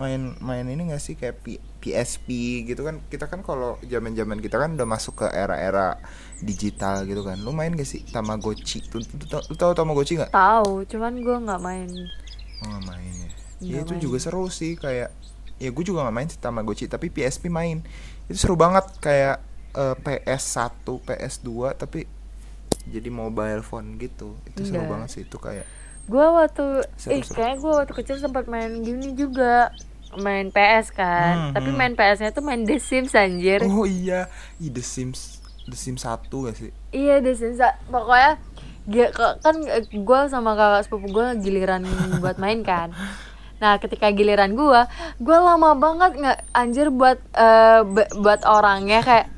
main 0.00 0.22
main 0.48 0.66
ini 0.72 0.82
gak 0.92 1.02
sih? 1.06 1.14
Kayak 1.20 1.36
P- 1.44 1.62
PSP 1.82 2.28
gitu 2.68 2.82
kan? 2.88 2.96
Kita 3.12 3.24
kan 3.32 3.40
kalau 3.48 3.70
zaman 3.92 4.12
zaman 4.20 4.38
kita 4.44 4.56
kan 4.62 4.70
udah 4.76 4.88
masuk 4.94 5.14
ke 5.24 5.26
era-era 5.42 6.00
digital 6.48 7.04
gitu 7.10 7.22
kan. 7.28 7.36
Lu 7.46 7.52
main 7.58 7.72
gak 7.76 7.88
sih 7.92 8.00
Tamagotchi? 8.14 8.78
Lu, 8.92 8.98
lu, 9.04 9.38
lu 9.48 9.54
tahu 9.56 9.72
Tamagotchi 9.78 10.14
nggak? 10.20 10.32
Tahu, 10.34 10.72
cuman 10.90 11.14
gue 11.24 11.36
nggak 11.44 11.60
main. 11.66 11.90
oh, 12.62 12.66
nggak 12.68 12.84
main 12.86 13.14
ya. 13.24 13.30
Nggak 13.64 13.82
ya 13.82 13.84
itu 13.84 13.94
main. 13.94 14.08
juga 14.08 14.16
seru 14.22 14.48
sih 14.48 14.78
kayak 14.80 15.12
ya 15.58 15.68
gue 15.74 15.84
juga 15.84 16.06
nggak 16.06 16.16
main 16.16 16.28
sih 16.30 16.40
Tamagotchi 16.40 16.86
tapi 16.90 17.10
PSP 17.12 17.50
main. 17.52 17.82
Itu 18.30 18.38
seru 18.38 18.54
banget 18.58 18.86
kayak 19.02 19.36
eh, 19.76 19.94
PS1 20.04 21.02
PS2 21.06 21.74
tapi 21.76 22.06
jadi 22.88 23.08
mobile 23.12 23.62
phone 23.66 23.98
gitu. 24.00 24.36
Itu 24.48 24.62
seru 24.66 24.84
Enggak. 24.84 24.88
banget 24.88 25.08
sih 25.14 25.22
itu 25.28 25.36
kayak 25.40 25.66
Gue 26.08 26.26
waktu, 26.26 26.66
Seru, 26.94 27.12
eh 27.12 27.20
seru. 27.20 27.36
kayak 27.36 27.56
gue 27.58 27.72
waktu 27.74 27.92
kecil 27.94 28.16
sempat 28.16 28.44
main 28.44 28.80
gini 28.80 29.12
juga. 29.12 29.70
Main 30.10 30.48
PS 30.48 30.88
kan, 30.90 31.34
Hmm, 31.38 31.52
tapi 31.52 31.68
hmm. 31.68 31.76
main 31.76 31.92
PS-nya 31.92 32.32
tuh 32.32 32.40
main 32.40 32.64
The 32.64 32.80
Sims 32.80 33.12
anjir. 33.12 33.60
Oh 33.62 33.84
iya, 33.84 34.24
Ih, 34.56 34.68
The 34.68 34.80
Sims, 34.80 35.36
The 35.62 35.76
Sims 35.76 36.00
1 36.02 36.08
gak 36.32 36.56
sih? 36.56 36.72
Iya 36.90 37.20
The 37.20 37.36
Sims 37.36 37.60
pokoknya 37.86 38.40
ke- 38.88 39.36
kan 39.38 39.54
gue 39.84 40.20
sama 40.26 40.56
kakak 40.56 40.82
sepupu 40.82 41.12
gue 41.12 41.26
giliran 41.38 41.84
buat 42.24 42.40
main 42.40 42.64
kan. 42.64 42.88
Nah 43.58 43.76
ketika 43.76 44.08
giliran 44.08 44.56
gue, 44.56 44.80
gue 45.18 45.38
lama 45.38 45.76
banget 45.76 46.16
nggak 46.16 46.38
anjir 46.52 46.88
buat 46.88 47.20
eh, 47.34 47.84
be- 47.84 48.08
buat 48.16 48.48
orangnya 48.48 49.04
kayak 49.04 49.28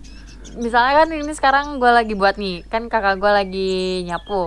misalnya 0.53 0.93
kan 0.97 1.09
ini 1.11 1.33
sekarang 1.33 1.67
gue 1.77 1.91
lagi 1.91 2.15
buat 2.15 2.35
nih 2.35 2.63
kan 2.65 2.87
kakak 2.87 3.19
gue 3.19 3.33
lagi 3.33 3.73
nyapu 4.05 4.47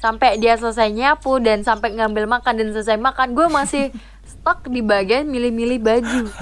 sampai 0.00 0.40
dia 0.40 0.56
selesai 0.56 0.88
nyapu 0.88 1.38
dan 1.38 1.60
sampai 1.60 1.92
ngambil 1.92 2.24
makan 2.26 2.56
dan 2.56 2.68
selesai 2.72 2.96
makan 2.96 3.36
gue 3.36 3.46
masih 3.46 3.84
stuck 4.22 4.64
di 4.64 4.80
bagian 4.80 5.28
milih-milih 5.28 5.78
baju 5.78 6.22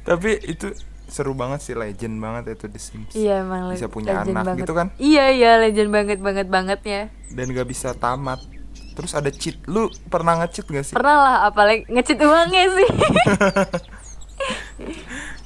Tapi 0.00 0.42
itu 0.42 0.74
seru 1.06 1.34
banget 1.34 1.60
sih, 1.60 1.74
legend 1.74 2.18
banget 2.18 2.56
itu 2.56 2.66
The 2.66 2.80
Sims. 2.80 3.12
iya 3.14 3.42
emang 3.42 3.70
Bisa 3.70 3.86
punya 3.86 4.20
legend 4.20 4.32
anak 4.32 4.44
banget. 4.44 4.60
gitu 4.62 4.72
kan? 4.74 4.86
iya 4.96 5.30
iya 5.30 5.58
legend 5.58 5.90
banget 5.90 6.18
banget 6.18 6.46
bangetnya 6.46 7.00
Dan 7.30 7.50
gak 7.50 7.66
bisa 7.66 7.94
tamat. 7.94 8.42
Terus 8.90 9.14
ada 9.14 9.30
cheat. 9.30 9.62
Lu 9.64 9.86
pernah 10.06 10.34
nge-cheat 10.36 10.66
gak 10.66 10.84
sih? 10.84 10.94
pernah 10.94 11.16
lah 11.16 11.36
apalagi 11.46 11.86
ngecit 11.86 12.18
uangnya 12.18 12.64
sih 12.74 12.88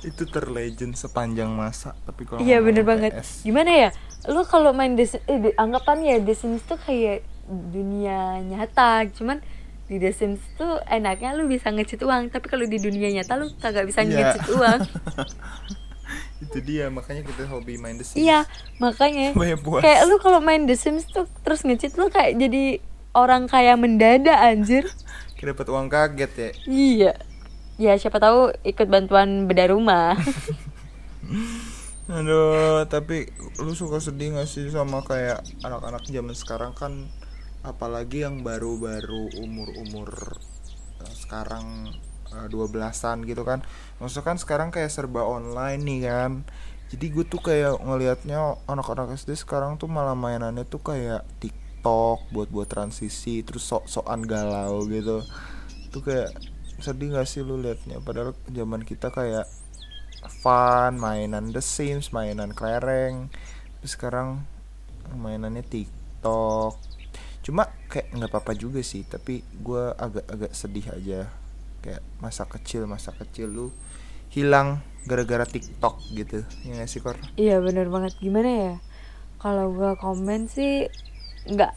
itu 0.04 0.22
terlegend 0.24 0.94
sepanjang 0.94 1.50
masa. 1.50 1.96
Tapi 2.04 2.22
kalau 2.24 2.40
iya 2.40 2.60
bener 2.60 2.84
banget 2.84 3.12
gimana 3.40 3.70
ya 3.70 3.90
lu 4.24 4.40
kalau 4.44 4.72
main 4.72 4.94
The 4.94 5.04
Sims 5.06 5.24
eh, 5.26 5.52
anggapannya 5.54 6.22
The 6.22 6.32
Sims 6.32 6.62
tuh 6.64 6.78
kayak 6.78 7.24
dunia 7.46 8.40
nyata. 8.40 9.06
Cuman 9.10 9.40
di 9.84 10.00
The 10.00 10.10
Sims 10.10 10.40
tuh 10.56 10.80
enaknya 10.84 11.32
lu 11.32 11.44
bisa 11.44 11.68
ngecit 11.68 12.00
uang 12.00 12.32
tapi 12.32 12.48
kalau 12.48 12.64
di 12.64 12.78
dunia 12.78 13.12
nyata 13.12 13.36
lu 13.36 13.52
kagak 13.58 13.84
bisa 13.84 14.00
Iya. 14.00 14.32
ngecit 14.32 14.44
uang. 14.50 14.80
Itu 16.44 16.60
dia, 16.60 16.88
makanya 16.88 17.24
kita 17.24 17.44
hobi 17.46 17.76
main 17.76 17.96
The 17.96 18.04
Sims. 18.04 18.20
iya 18.20 18.44
makanya. 18.76 19.32
Kayak 19.80 20.00
lu 20.06 20.16
kalau 20.18 20.40
main 20.40 20.64
The 20.64 20.76
Sims 20.76 21.04
tuh 21.06 21.24
terus 21.40 21.62
ngecit 21.62 21.96
lu 21.96 22.08
kayak 22.08 22.36
jadi 22.36 22.80
orang 23.12 23.44
kaya 23.46 23.76
mendadak 23.76 24.36
anjir. 24.36 24.84
Kita 25.36 25.52
dapat 25.52 25.66
uang 25.68 25.88
kaget 25.88 26.32
ya. 26.32 26.50
iya. 26.64 27.12
Ya 27.74 27.92
siapa 27.98 28.16
tahu 28.16 28.54
ikut 28.62 28.86
bantuan 28.86 29.44
beda 29.44 29.68
rumah. 29.68 30.14
Aduh, 32.06 32.84
tapi 32.84 33.26
lu 33.56 33.72
suka 33.72 33.96
sedih 33.96 34.36
gak 34.36 34.44
sih 34.44 34.68
sama 34.68 35.00
kayak 35.00 35.40
anak-anak 35.60 36.04
zaman 36.04 36.36
sekarang? 36.36 36.76
Kan 36.76 37.08
apalagi 37.64 38.22
yang 38.22 38.44
baru-baru 38.44 39.32
umur-umur 39.40 40.36
eh, 41.00 41.14
sekarang 41.16 41.90
eh, 42.30 42.46
12-an 42.52 43.24
gitu 43.24 43.42
kan. 43.42 43.64
Maksudnya 43.98 44.24
kan 44.24 44.36
sekarang 44.36 44.68
kayak 44.68 44.92
serba 44.92 45.24
online 45.24 45.80
nih 45.82 46.00
kan. 46.06 46.32
jadi 46.84 47.10
gue 47.10 47.24
tuh 47.26 47.42
kayak 47.42 47.80
ngelihatnya 47.80 48.60
anak-anak 48.70 49.18
SD 49.18 49.34
sekarang 49.40 49.80
tuh 49.80 49.90
malah 49.90 50.14
mainannya 50.14 50.62
tuh 50.68 50.78
kayak 50.78 51.26
TikTok 51.42 52.30
buat 52.30 52.52
buat 52.52 52.68
transisi 52.70 53.42
terus 53.42 53.66
sok-sokan 53.66 54.22
galau 54.22 54.86
gitu 54.86 55.24
tuh 55.90 56.02
kayak 56.04 56.30
sedih 56.78 57.16
gak 57.16 57.26
sih 57.26 57.42
lu 57.42 57.58
liatnya 57.58 57.98
padahal 58.04 58.36
zaman 58.46 58.82
kita 58.82 59.10
kayak 59.10 59.48
fun 60.42 61.00
mainan 61.00 61.50
The 61.50 61.64
Sims 61.64 62.10
mainan 62.10 62.52
kelereng 62.52 63.32
tapi 63.80 63.86
sekarang 63.88 64.44
mainannya 65.16 65.64
TikTok 65.64 66.78
cuma 67.44 67.68
kayak 67.92 68.08
nggak 68.16 68.30
apa-apa 68.32 68.56
juga 68.56 68.80
sih 68.80 69.04
tapi 69.04 69.44
gue 69.52 69.84
agak-agak 70.00 70.52
sedih 70.56 70.88
aja. 70.90 71.20
Kayak 71.84 72.00
masa 72.16 72.48
kecil 72.48 72.88
masa 72.88 73.12
kecil 73.12 73.52
lu 73.52 73.66
hilang 74.32 74.80
gara-gara 75.04 75.44
TikTok 75.44 76.00
gitu. 76.16 76.40
Ya 76.64 76.80
gak 76.80 76.88
sih 76.88 77.04
kor? 77.04 77.20
Iya 77.36 77.60
bener 77.60 77.92
banget. 77.92 78.16
Gimana 78.18 78.48
ya? 78.48 78.74
Kalau 79.36 79.76
gua 79.76 79.92
komen 80.00 80.48
sih 80.48 80.88
nggak 81.44 81.72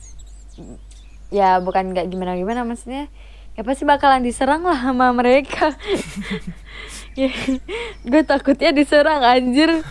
ya 1.28 1.60
bukan 1.60 1.92
nggak 1.92 2.08
gimana 2.08 2.40
gimana 2.40 2.64
maksudnya 2.64 3.12
ya 3.60 3.62
pasti 3.68 3.84
bakalan 3.84 4.24
diserang 4.24 4.64
lah 4.64 4.80
sama 4.80 5.12
mereka. 5.12 5.76
Ya 7.18 7.34
gue 8.06 8.22
takutnya 8.22 8.70
diserang 8.70 9.26
anjir. 9.26 9.82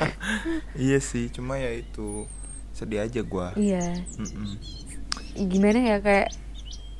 Iya 0.80 0.96
sih 1.04 1.28
cuma 1.28 1.60
ya 1.60 1.76
itu 1.76 2.24
sedih 2.72 3.04
aja 3.04 3.20
gua. 3.20 3.52
Iya. 3.52 4.00
Mm-mm. 4.16 4.56
Gimana 5.34 5.78
ya 5.80 5.98
kayak 5.98 6.28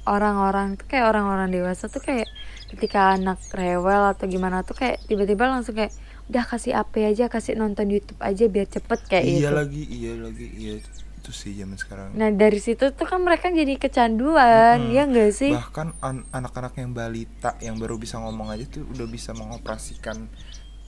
orang-orang 0.07 0.81
tuh 0.81 0.87
kayak 0.89 1.07
orang-orang 1.13 1.49
dewasa 1.53 1.87
tuh 1.87 2.01
kayak 2.01 2.27
ketika 2.73 3.15
anak 3.19 3.39
rewel 3.53 4.11
atau 4.11 4.25
gimana 4.27 4.63
tuh 4.65 4.79
kayak 4.79 5.03
tiba-tiba 5.07 5.51
langsung 5.51 5.77
kayak 5.77 5.93
udah 6.31 6.45
kasih 6.47 6.79
apa 6.79 7.11
aja 7.11 7.27
kasih 7.27 7.59
nonton 7.59 7.91
YouTube 7.91 8.19
aja 8.23 8.47
biar 8.47 8.67
cepet 8.71 9.01
kayak 9.11 9.25
iya 9.27 9.35
gitu 9.35 9.51
lagi 9.51 9.83
iya 9.91 10.13
lagi 10.15 10.47
iya 10.55 10.75
itu 11.21 11.31
sih 11.35 11.53
zaman 11.59 11.77
sekarang 11.77 12.15
nah 12.15 12.31
dari 12.31 12.57
situ 12.63 12.95
tuh 12.95 13.07
kan 13.07 13.21
mereka 13.21 13.51
jadi 13.51 13.75
kecanduan 13.77 14.79
Mm-mm. 14.89 14.95
ya 14.95 15.03
enggak 15.11 15.31
sih 15.35 15.51
bahkan 15.53 15.91
an- 16.01 16.25
anak-anak 16.31 16.79
yang 16.79 16.95
balita 16.95 17.59
yang 17.59 17.77
baru 17.77 17.99
bisa 17.99 18.23
ngomong 18.23 18.49
aja 18.55 18.65
tuh 18.71 18.87
udah 18.89 19.05
bisa 19.05 19.35
mengoperasikan 19.35 20.31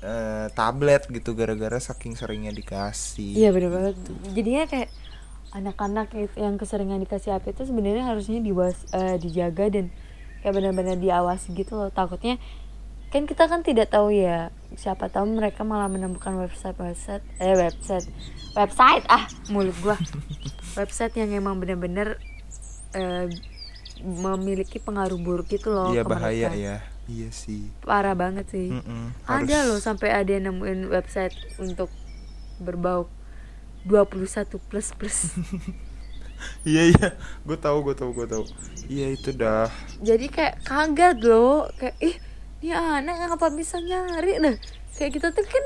eh, 0.01 0.47
tablet 0.55 1.11
gitu 1.11 1.35
gara-gara 1.35 1.77
saking 1.77 2.15
seringnya 2.15 2.55
dikasih 2.55 3.39
Iya 3.39 3.51
bener 3.55 3.71
banget. 3.71 3.95
Jadinya 4.35 4.65
kayak 4.67 4.89
anak-anak 5.53 6.09
yang 6.35 6.57
keseringan 6.57 6.99
dikasih 6.99 7.33
HP 7.33 7.53
itu 7.53 7.69
sebenarnya 7.69 8.05
harusnya 8.05 8.41
diwas 8.41 8.89
eh, 8.91 9.17
dijaga 9.17 9.69
dan 9.69 9.93
kayak 10.41 10.55
benar-benar 10.55 10.97
diawasi 10.97 11.53
gitu 11.53 11.77
loh. 11.77 11.89
Takutnya 11.89 12.41
kan 13.13 13.29
kita 13.29 13.45
kan 13.45 13.61
tidak 13.61 13.93
tahu 13.93 14.09
ya 14.09 14.49
siapa 14.73 15.13
tahu 15.13 15.29
mereka 15.29 15.61
malah 15.63 15.85
menemukan 15.85 16.33
website 16.41 16.81
website 16.81 17.21
eh 17.37 17.53
website 17.53 18.09
website 18.57 19.05
ah 19.07 19.29
mulut 19.49 19.77
gua. 19.81 19.97
Website 20.73 21.13
yang 21.21 21.29
emang 21.37 21.61
benar-benar 21.61 22.17
eh, 22.97 23.29
memiliki 24.01 24.81
pengaruh 24.81 25.21
buruk 25.21 25.53
gitu 25.53 25.69
loh 25.69 25.93
iya 25.93 26.01
bahaya 26.01 26.49
mereka. 26.49 26.57
ya. 26.57 26.77
Iya 27.03 27.29
sih. 27.29 27.69
Parah 27.83 28.17
banget 28.17 28.49
sih. 28.49 28.73
Mm-mm, 28.73 29.13
ada 29.29 29.43
harus- 29.45 29.69
loh 29.69 29.79
sampai 29.83 30.15
ada 30.15 30.31
yang 30.33 30.49
nemuin 30.49 30.89
website 30.89 31.35
untuk 31.59 31.93
berbau 32.57 33.11
21 33.87 34.69
plus 34.69 34.89
plus. 34.97 35.19
Iya 36.67 36.91
iya. 36.91 37.09
Gue 37.47 37.55
tahu 37.55 37.87
gue 37.87 37.95
tahu 37.95 38.11
gue 38.19 38.27
tahu. 38.27 38.43
Iya 38.91 39.15
itu 39.15 39.31
dah. 39.31 39.71
Jadi 40.03 40.27
kayak 40.27 40.67
kaget 40.67 41.23
loh. 41.23 41.71
Kayak 41.79 41.95
ih 42.03 42.19
ini 42.67 42.75
anak 42.75 43.31
ngapa 43.31 43.55
bisa 43.55 43.79
nyari? 43.79 44.43
Deh 44.43 44.59
kayak 45.03 45.13
kita 45.19 45.29
tuh 45.35 45.47
kan 45.49 45.65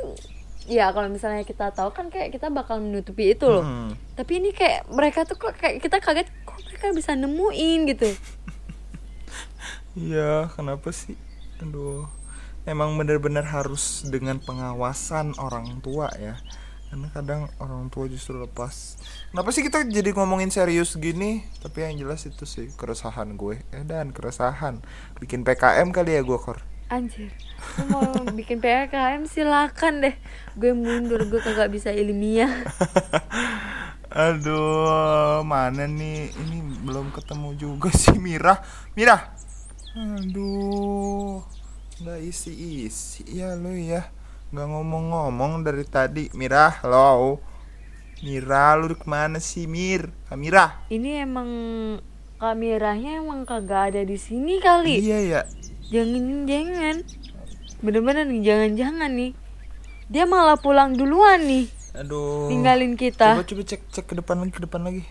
ya 0.67 0.91
kalau 0.97 1.09
misalnya 1.13 1.45
kita 1.45 1.71
tahu 1.75 1.91
kan 1.93 2.09
kayak 2.11 2.33
kita 2.35 2.49
bakal 2.51 2.81
menutupi 2.81 3.37
itu 3.37 3.47
loh. 3.47 3.63
Mm. 3.63 3.91
tapi 4.17 4.33
ini 4.41 4.51
kayak 4.55 4.89
mereka 4.91 5.29
tuh 5.29 5.39
kok 5.39 5.55
kayak 5.59 5.83
kita 5.83 6.01
kaget 6.01 6.29
kok 6.47 6.59
mereka 6.65 6.87
bisa 6.95 7.13
nemuin? 7.13 7.79
gitu. 7.93 8.09
Iya 9.97 10.53
kenapa 10.53 10.93
sih? 10.93 11.17
Aduh. 11.65 12.05
Emang 12.69 12.99
benar-benar 13.01 13.49
harus 13.49 14.05
dengan 14.05 14.37
pengawasan 14.37 15.33
orang 15.41 15.81
tua 15.81 16.13
ya 16.21 16.37
karena 16.87 17.09
kadang 17.11 17.41
orang 17.59 17.91
tua 17.91 18.07
justru 18.07 18.39
lepas 18.39 18.97
kenapa 19.35 19.51
sih 19.51 19.67
kita 19.67 19.83
jadi 19.87 20.15
ngomongin 20.15 20.55
serius 20.55 20.95
gini 20.95 21.43
tapi 21.59 21.83
yang 21.83 22.07
jelas 22.07 22.25
itu 22.25 22.47
sih 22.47 22.71
keresahan 22.79 23.35
gue 23.35 23.63
eh 23.75 23.85
dan 23.85 24.15
keresahan 24.15 24.81
bikin 25.19 25.43
PKM 25.43 25.91
kali 25.91 26.15
ya 26.17 26.23
gue 26.23 26.39
kor 26.39 26.63
anjir 26.87 27.35
lu 27.83 27.91
mau 27.91 28.07
bikin 28.39 28.63
PKM 28.63 29.27
silakan 29.27 30.07
deh 30.07 30.15
gue 30.55 30.73
mundur 30.73 31.27
gue 31.27 31.43
kagak 31.43 31.75
bisa 31.75 31.91
ilmiah 31.91 32.51
Aduh, 34.17 35.45
mana 35.45 35.85
nih? 35.85 36.33
Ini 36.33 36.57
belum 36.89 37.13
ketemu 37.13 37.53
juga 37.53 37.93
sih 37.93 38.17
Mira. 38.17 38.65
Mira. 38.97 39.37
Aduh. 39.93 41.45
Nggak 42.01 42.21
isi-isi 42.25 43.29
ya 43.29 43.53
lu 43.61 43.77
ya. 43.77 44.09
Nggak 44.53 44.67
ngomong-ngomong 44.69 45.53
dari 45.63 45.85
tadi. 45.85 46.31
Mira, 46.33 46.71
halo. 46.83 47.43
Mira, 48.21 48.73
lu 48.75 48.97
ke 48.97 49.05
mana 49.05 49.37
sih 49.39 49.69
Mir? 49.69 50.09
Ah, 50.27 50.39
Mira. 50.39 50.81
ini 50.89 51.21
emang 51.21 51.51
kameranya 52.37 53.21
emang 53.21 53.45
kagak 53.45 53.93
ada 53.93 54.03
di 54.03 54.17
sini 54.17 54.57
kali 54.59 55.01
Iya 55.01 55.19
ya. 55.25 55.41
jangan 55.89 56.45
jangan 56.45 56.97
bener-bener 57.81 58.25
nih 58.27 58.41
jangan 58.43 58.71
jangan 58.75 59.11
nih 59.13 59.33
dia 60.07 60.25
malah 60.25 60.57
pulang 60.57 60.93
duluan 60.93 61.41
nih 61.41 61.65
Aduh. 61.95 62.49
ninggalin 62.53 62.93
kita 62.93 63.37
Coba 63.37 63.45
coba 63.47 63.63
cek 63.65 63.83
cek 63.89 64.05
ke 64.05 64.15
depan 64.17 64.37
lagi 64.39 64.53
ke 64.53 64.61
depan 64.65 64.81
lagi. 64.85 65.03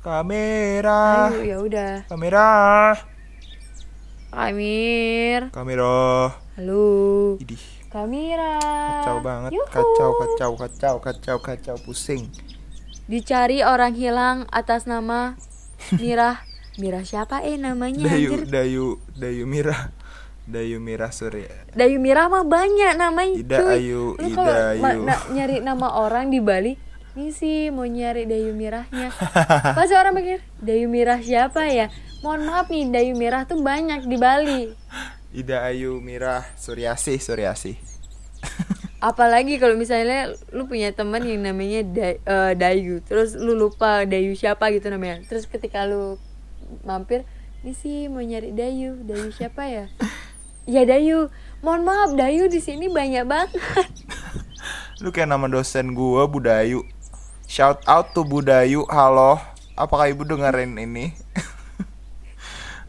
Kamera. 0.00 1.28
ayo 1.32 1.40
ya 1.44 1.56
udah 1.60 1.92
Kamera. 2.08 2.48
Amir 4.30 5.48
Kamera. 5.50 6.32
halo 6.56 6.84
Idih. 7.36 7.60
Kamera 7.90 8.56
Kacau 9.02 9.18
banget, 9.20 9.50
Yuhu. 9.52 9.66
kacau, 9.68 10.10
kacau, 10.14 10.50
kacau, 10.56 10.94
kacau, 11.00 11.36
kacau, 11.38 11.76
pusing. 11.80 12.30
dicari 13.04 13.60
orang 13.60 13.92
hilang 13.92 14.46
atas 14.48 14.86
nama 14.86 15.34
Mirah 15.92 16.38
Mirah 16.76 17.02
siapa 17.02 17.42
eh 17.42 17.58
namanya 17.58 18.06
Dayu, 18.06 18.30
anjir 18.30 18.42
Dayu, 18.46 18.86
Dayu 19.12 19.44
Mira, 19.44 19.90
Dayu 20.46 20.78
Mira 20.78 21.10
Surya. 21.10 21.50
Dayu 21.70 21.98
Mirah 21.98 22.26
mah 22.26 22.46
banyak 22.46 22.94
namanya 22.94 23.34
Ida 23.34 23.58
cuy 23.58 23.74
Ayu, 23.82 24.14
Lu 24.14 24.28
Ida 24.30 24.54
Ayu. 24.72 25.02
na- 25.02 25.26
nyari 25.28 25.58
nama 25.58 25.90
orang 25.96 26.30
di 26.30 26.38
Bali 26.38 26.78
ini 27.10 27.34
sih 27.34 27.68
mau 27.68 27.82
nyari 27.82 28.22
Dayu 28.22 28.54
Mirahnya 28.54 29.10
pasti 29.76 29.92
orang 29.92 30.14
mikir 30.14 30.38
Dayu 30.56 30.86
Mirah 30.86 31.18
siapa 31.18 31.66
ya 31.66 31.90
mohon 32.20 32.46
maaf 32.46 32.70
nih 32.70 32.86
Dayu 32.86 33.12
Mirah 33.12 33.42
tuh 33.42 33.58
banyak 33.58 34.06
di 34.06 34.14
Bali 34.14 34.70
Ida 35.30 35.62
Ayu 35.66 36.02
Mira 36.02 36.46
Suryasih, 36.58 37.18
Suryasih. 37.22 37.76
apalagi 39.00 39.56
kalau 39.56 39.80
misalnya 39.80 40.36
lu 40.52 40.68
punya 40.68 40.92
teman 40.92 41.24
yang 41.24 41.40
namanya 41.40 41.80
Da- 41.88 42.20
eh, 42.20 42.52
Dayu 42.56 43.00
terus 43.00 43.32
lu 43.32 43.56
lupa 43.56 44.04
Dayu 44.04 44.36
siapa 44.36 44.68
gitu 44.76 44.92
namanya 44.92 45.24
terus 45.24 45.48
ketika 45.48 45.88
lu 45.88 46.20
mampir 46.84 47.24
ini 47.64 47.72
sih 47.72 48.08
mau 48.12 48.20
nyari 48.20 48.52
Dayu 48.52 49.00
Dayu 49.04 49.32
siapa 49.32 49.64
ya 49.68 49.84
ya 50.74 50.84
Dayu 50.84 51.32
mohon 51.64 51.84
maaf 51.84 52.12
Dayu 52.12 52.48
di 52.52 52.60
sini 52.60 52.92
banyak 52.92 53.24
banget 53.24 53.50
Lu 55.00 55.08
kayak 55.08 55.32
nama 55.32 55.48
dosen 55.48 55.96
gua 55.96 56.28
Budayu. 56.28 56.84
Shout 57.48 57.80
out 57.88 58.12
to 58.12 58.20
Budayu. 58.20 58.84
Halo. 58.84 59.40
Apakah 59.72 60.12
Ibu 60.12 60.28
dengerin 60.28 60.76
ini? 60.76 61.16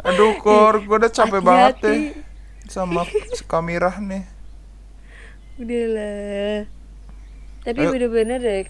Aduh, 0.04 0.36
Kor, 0.43 0.84
gua 0.84 1.08
udah 1.08 1.12
capek 1.13 1.39
banget 1.39 1.75
deh. 1.80 1.99
Sama 2.72 3.04
Kamirah 3.52 3.96
nih. 4.10 4.24
udahlah 5.62 6.66
tapi 7.62 7.82
Ayo. 7.82 7.92
bener-bener 7.94 8.40
deh 8.42 8.64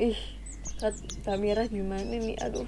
ih 0.00 0.18
kat- 0.80 1.04
kamera 1.26 1.62
gimana 1.68 2.08
nih 2.08 2.36
aduh 2.40 2.64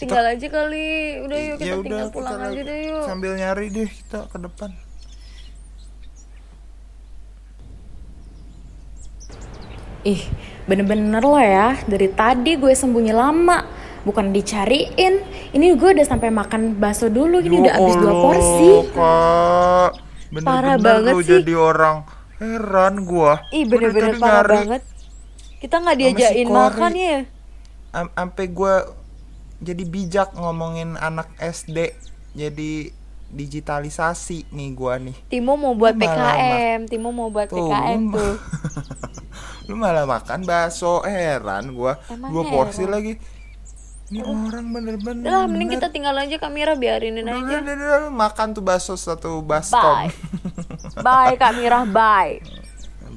tinggal 0.00 0.24
aja 0.26 0.46
kali 0.50 0.86
udah 1.22 1.38
yuk 1.38 1.56
kita 1.62 1.66
Ya 1.70 1.74
tinggal 1.78 2.08
udah, 2.08 2.14
pulang 2.14 2.38
kita 2.40 2.46
aja 2.50 2.60
deh 2.66 2.78
yuk 2.90 3.06
Sambil 3.06 3.32
nyari 3.38 3.66
deh 3.70 3.88
kita 3.88 4.18
ke 4.32 4.38
depan. 4.40 4.70
Ih, 10.04 10.20
bener-bener 10.68 11.24
lo 11.24 11.40
ya. 11.40 11.80
Dari 11.88 12.08
tadi 12.12 12.60
gue 12.60 12.72
sembunyi 12.76 13.12
lama. 13.16 13.64
Bukan 14.04 14.30
dicariin. 14.30 15.20
Ini 15.50 15.66
gue 15.74 15.90
udah 15.92 16.06
sampai 16.06 16.28
makan 16.28 16.76
bakso 16.76 17.08
dulu. 17.08 17.40
Ini 17.40 17.56
udah 17.58 17.72
habis 17.74 17.96
dua 17.96 18.12
porsi. 18.14 18.70
Kak. 18.90 19.90
Bener-bener 20.30 20.44
Parah 20.44 20.76
banget 20.76 21.12
lu 21.12 21.20
sih. 21.20 21.28
jadi 21.30 21.54
orang 21.54 21.96
heran 22.34 22.94
gua. 23.02 23.38
ih 23.48 23.62
bener-bener 23.62 24.18
parah 24.18 24.42
nyari. 24.42 24.56
banget 24.58 24.82
kita 25.56 25.74
nggak 25.78 25.94
si 25.94 26.00
diajakin 26.02 26.44
Kori. 26.44 26.58
makan 26.58 26.92
ya 26.92 27.18
Am- 27.94 28.14
Ampe 28.18 28.44
gua 28.48 28.74
jadi 29.60 29.80
bijak 29.80 30.34
ngomongin 30.34 30.98
anak 30.98 31.30
SD 31.38 31.94
jadi 32.34 32.72
digitalisasi 33.30 34.50
nih 34.50 34.70
gua 34.72 34.98
nih. 34.98 35.14
Timo 35.28 35.54
mau 35.54 35.72
buat 35.72 35.94
PKM 35.94 36.84
Timo 36.84 37.10
mau 37.10 37.30
buat 37.30 37.46
Tuh, 37.46 37.62
PKM 37.62 38.02
gua- 38.04 38.18
tuh 38.18 38.34
lu 39.70 39.74
malah 39.74 40.04
makan 40.04 40.42
bakso 40.42 41.00
heran 41.00 41.70
gua 41.70 42.02
Emang 42.06 42.28
dua 42.28 42.42
porsi 42.44 42.82
heran. 42.82 42.92
lagi 42.92 43.12
ini 44.12 44.20
orang 44.20 44.68
bener-bener 44.68 45.24
lah, 45.24 45.48
mending 45.48 45.80
kita 45.80 45.88
tinggal 45.88 46.12
aja 46.14 46.36
kamera 46.36 46.76
biarinin 46.76 47.24
Udah, 47.24 47.40
aja. 47.40 47.56
udah, 47.56 47.60
udah, 47.64 47.74
udah, 48.04 48.12
makan 48.12 48.46
tuh 48.52 48.60
bakso 48.60 48.94
satu 48.94 49.40
baskom 49.40 49.80
Bye. 49.80 50.12
Bye 51.00 51.34
Kak 51.40 51.52
Mira, 51.56 51.88
bye. 51.88 52.38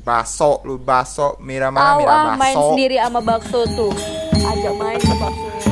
baso 0.02 0.63
lu 0.63 0.80
baso 0.80 1.36
mira 1.43 1.67
mana 1.67 2.00
mira 2.00 2.08
ah 2.08 2.26
main 2.39 2.56
baso 2.56 2.71
sendiri 2.71 2.95
sama 2.95 3.19
bakso 3.19 3.67
tuh. 3.67 3.91
Ajak 4.39 4.73
main 4.80 4.95
ke 4.95 5.13
baksonya. 5.19 5.67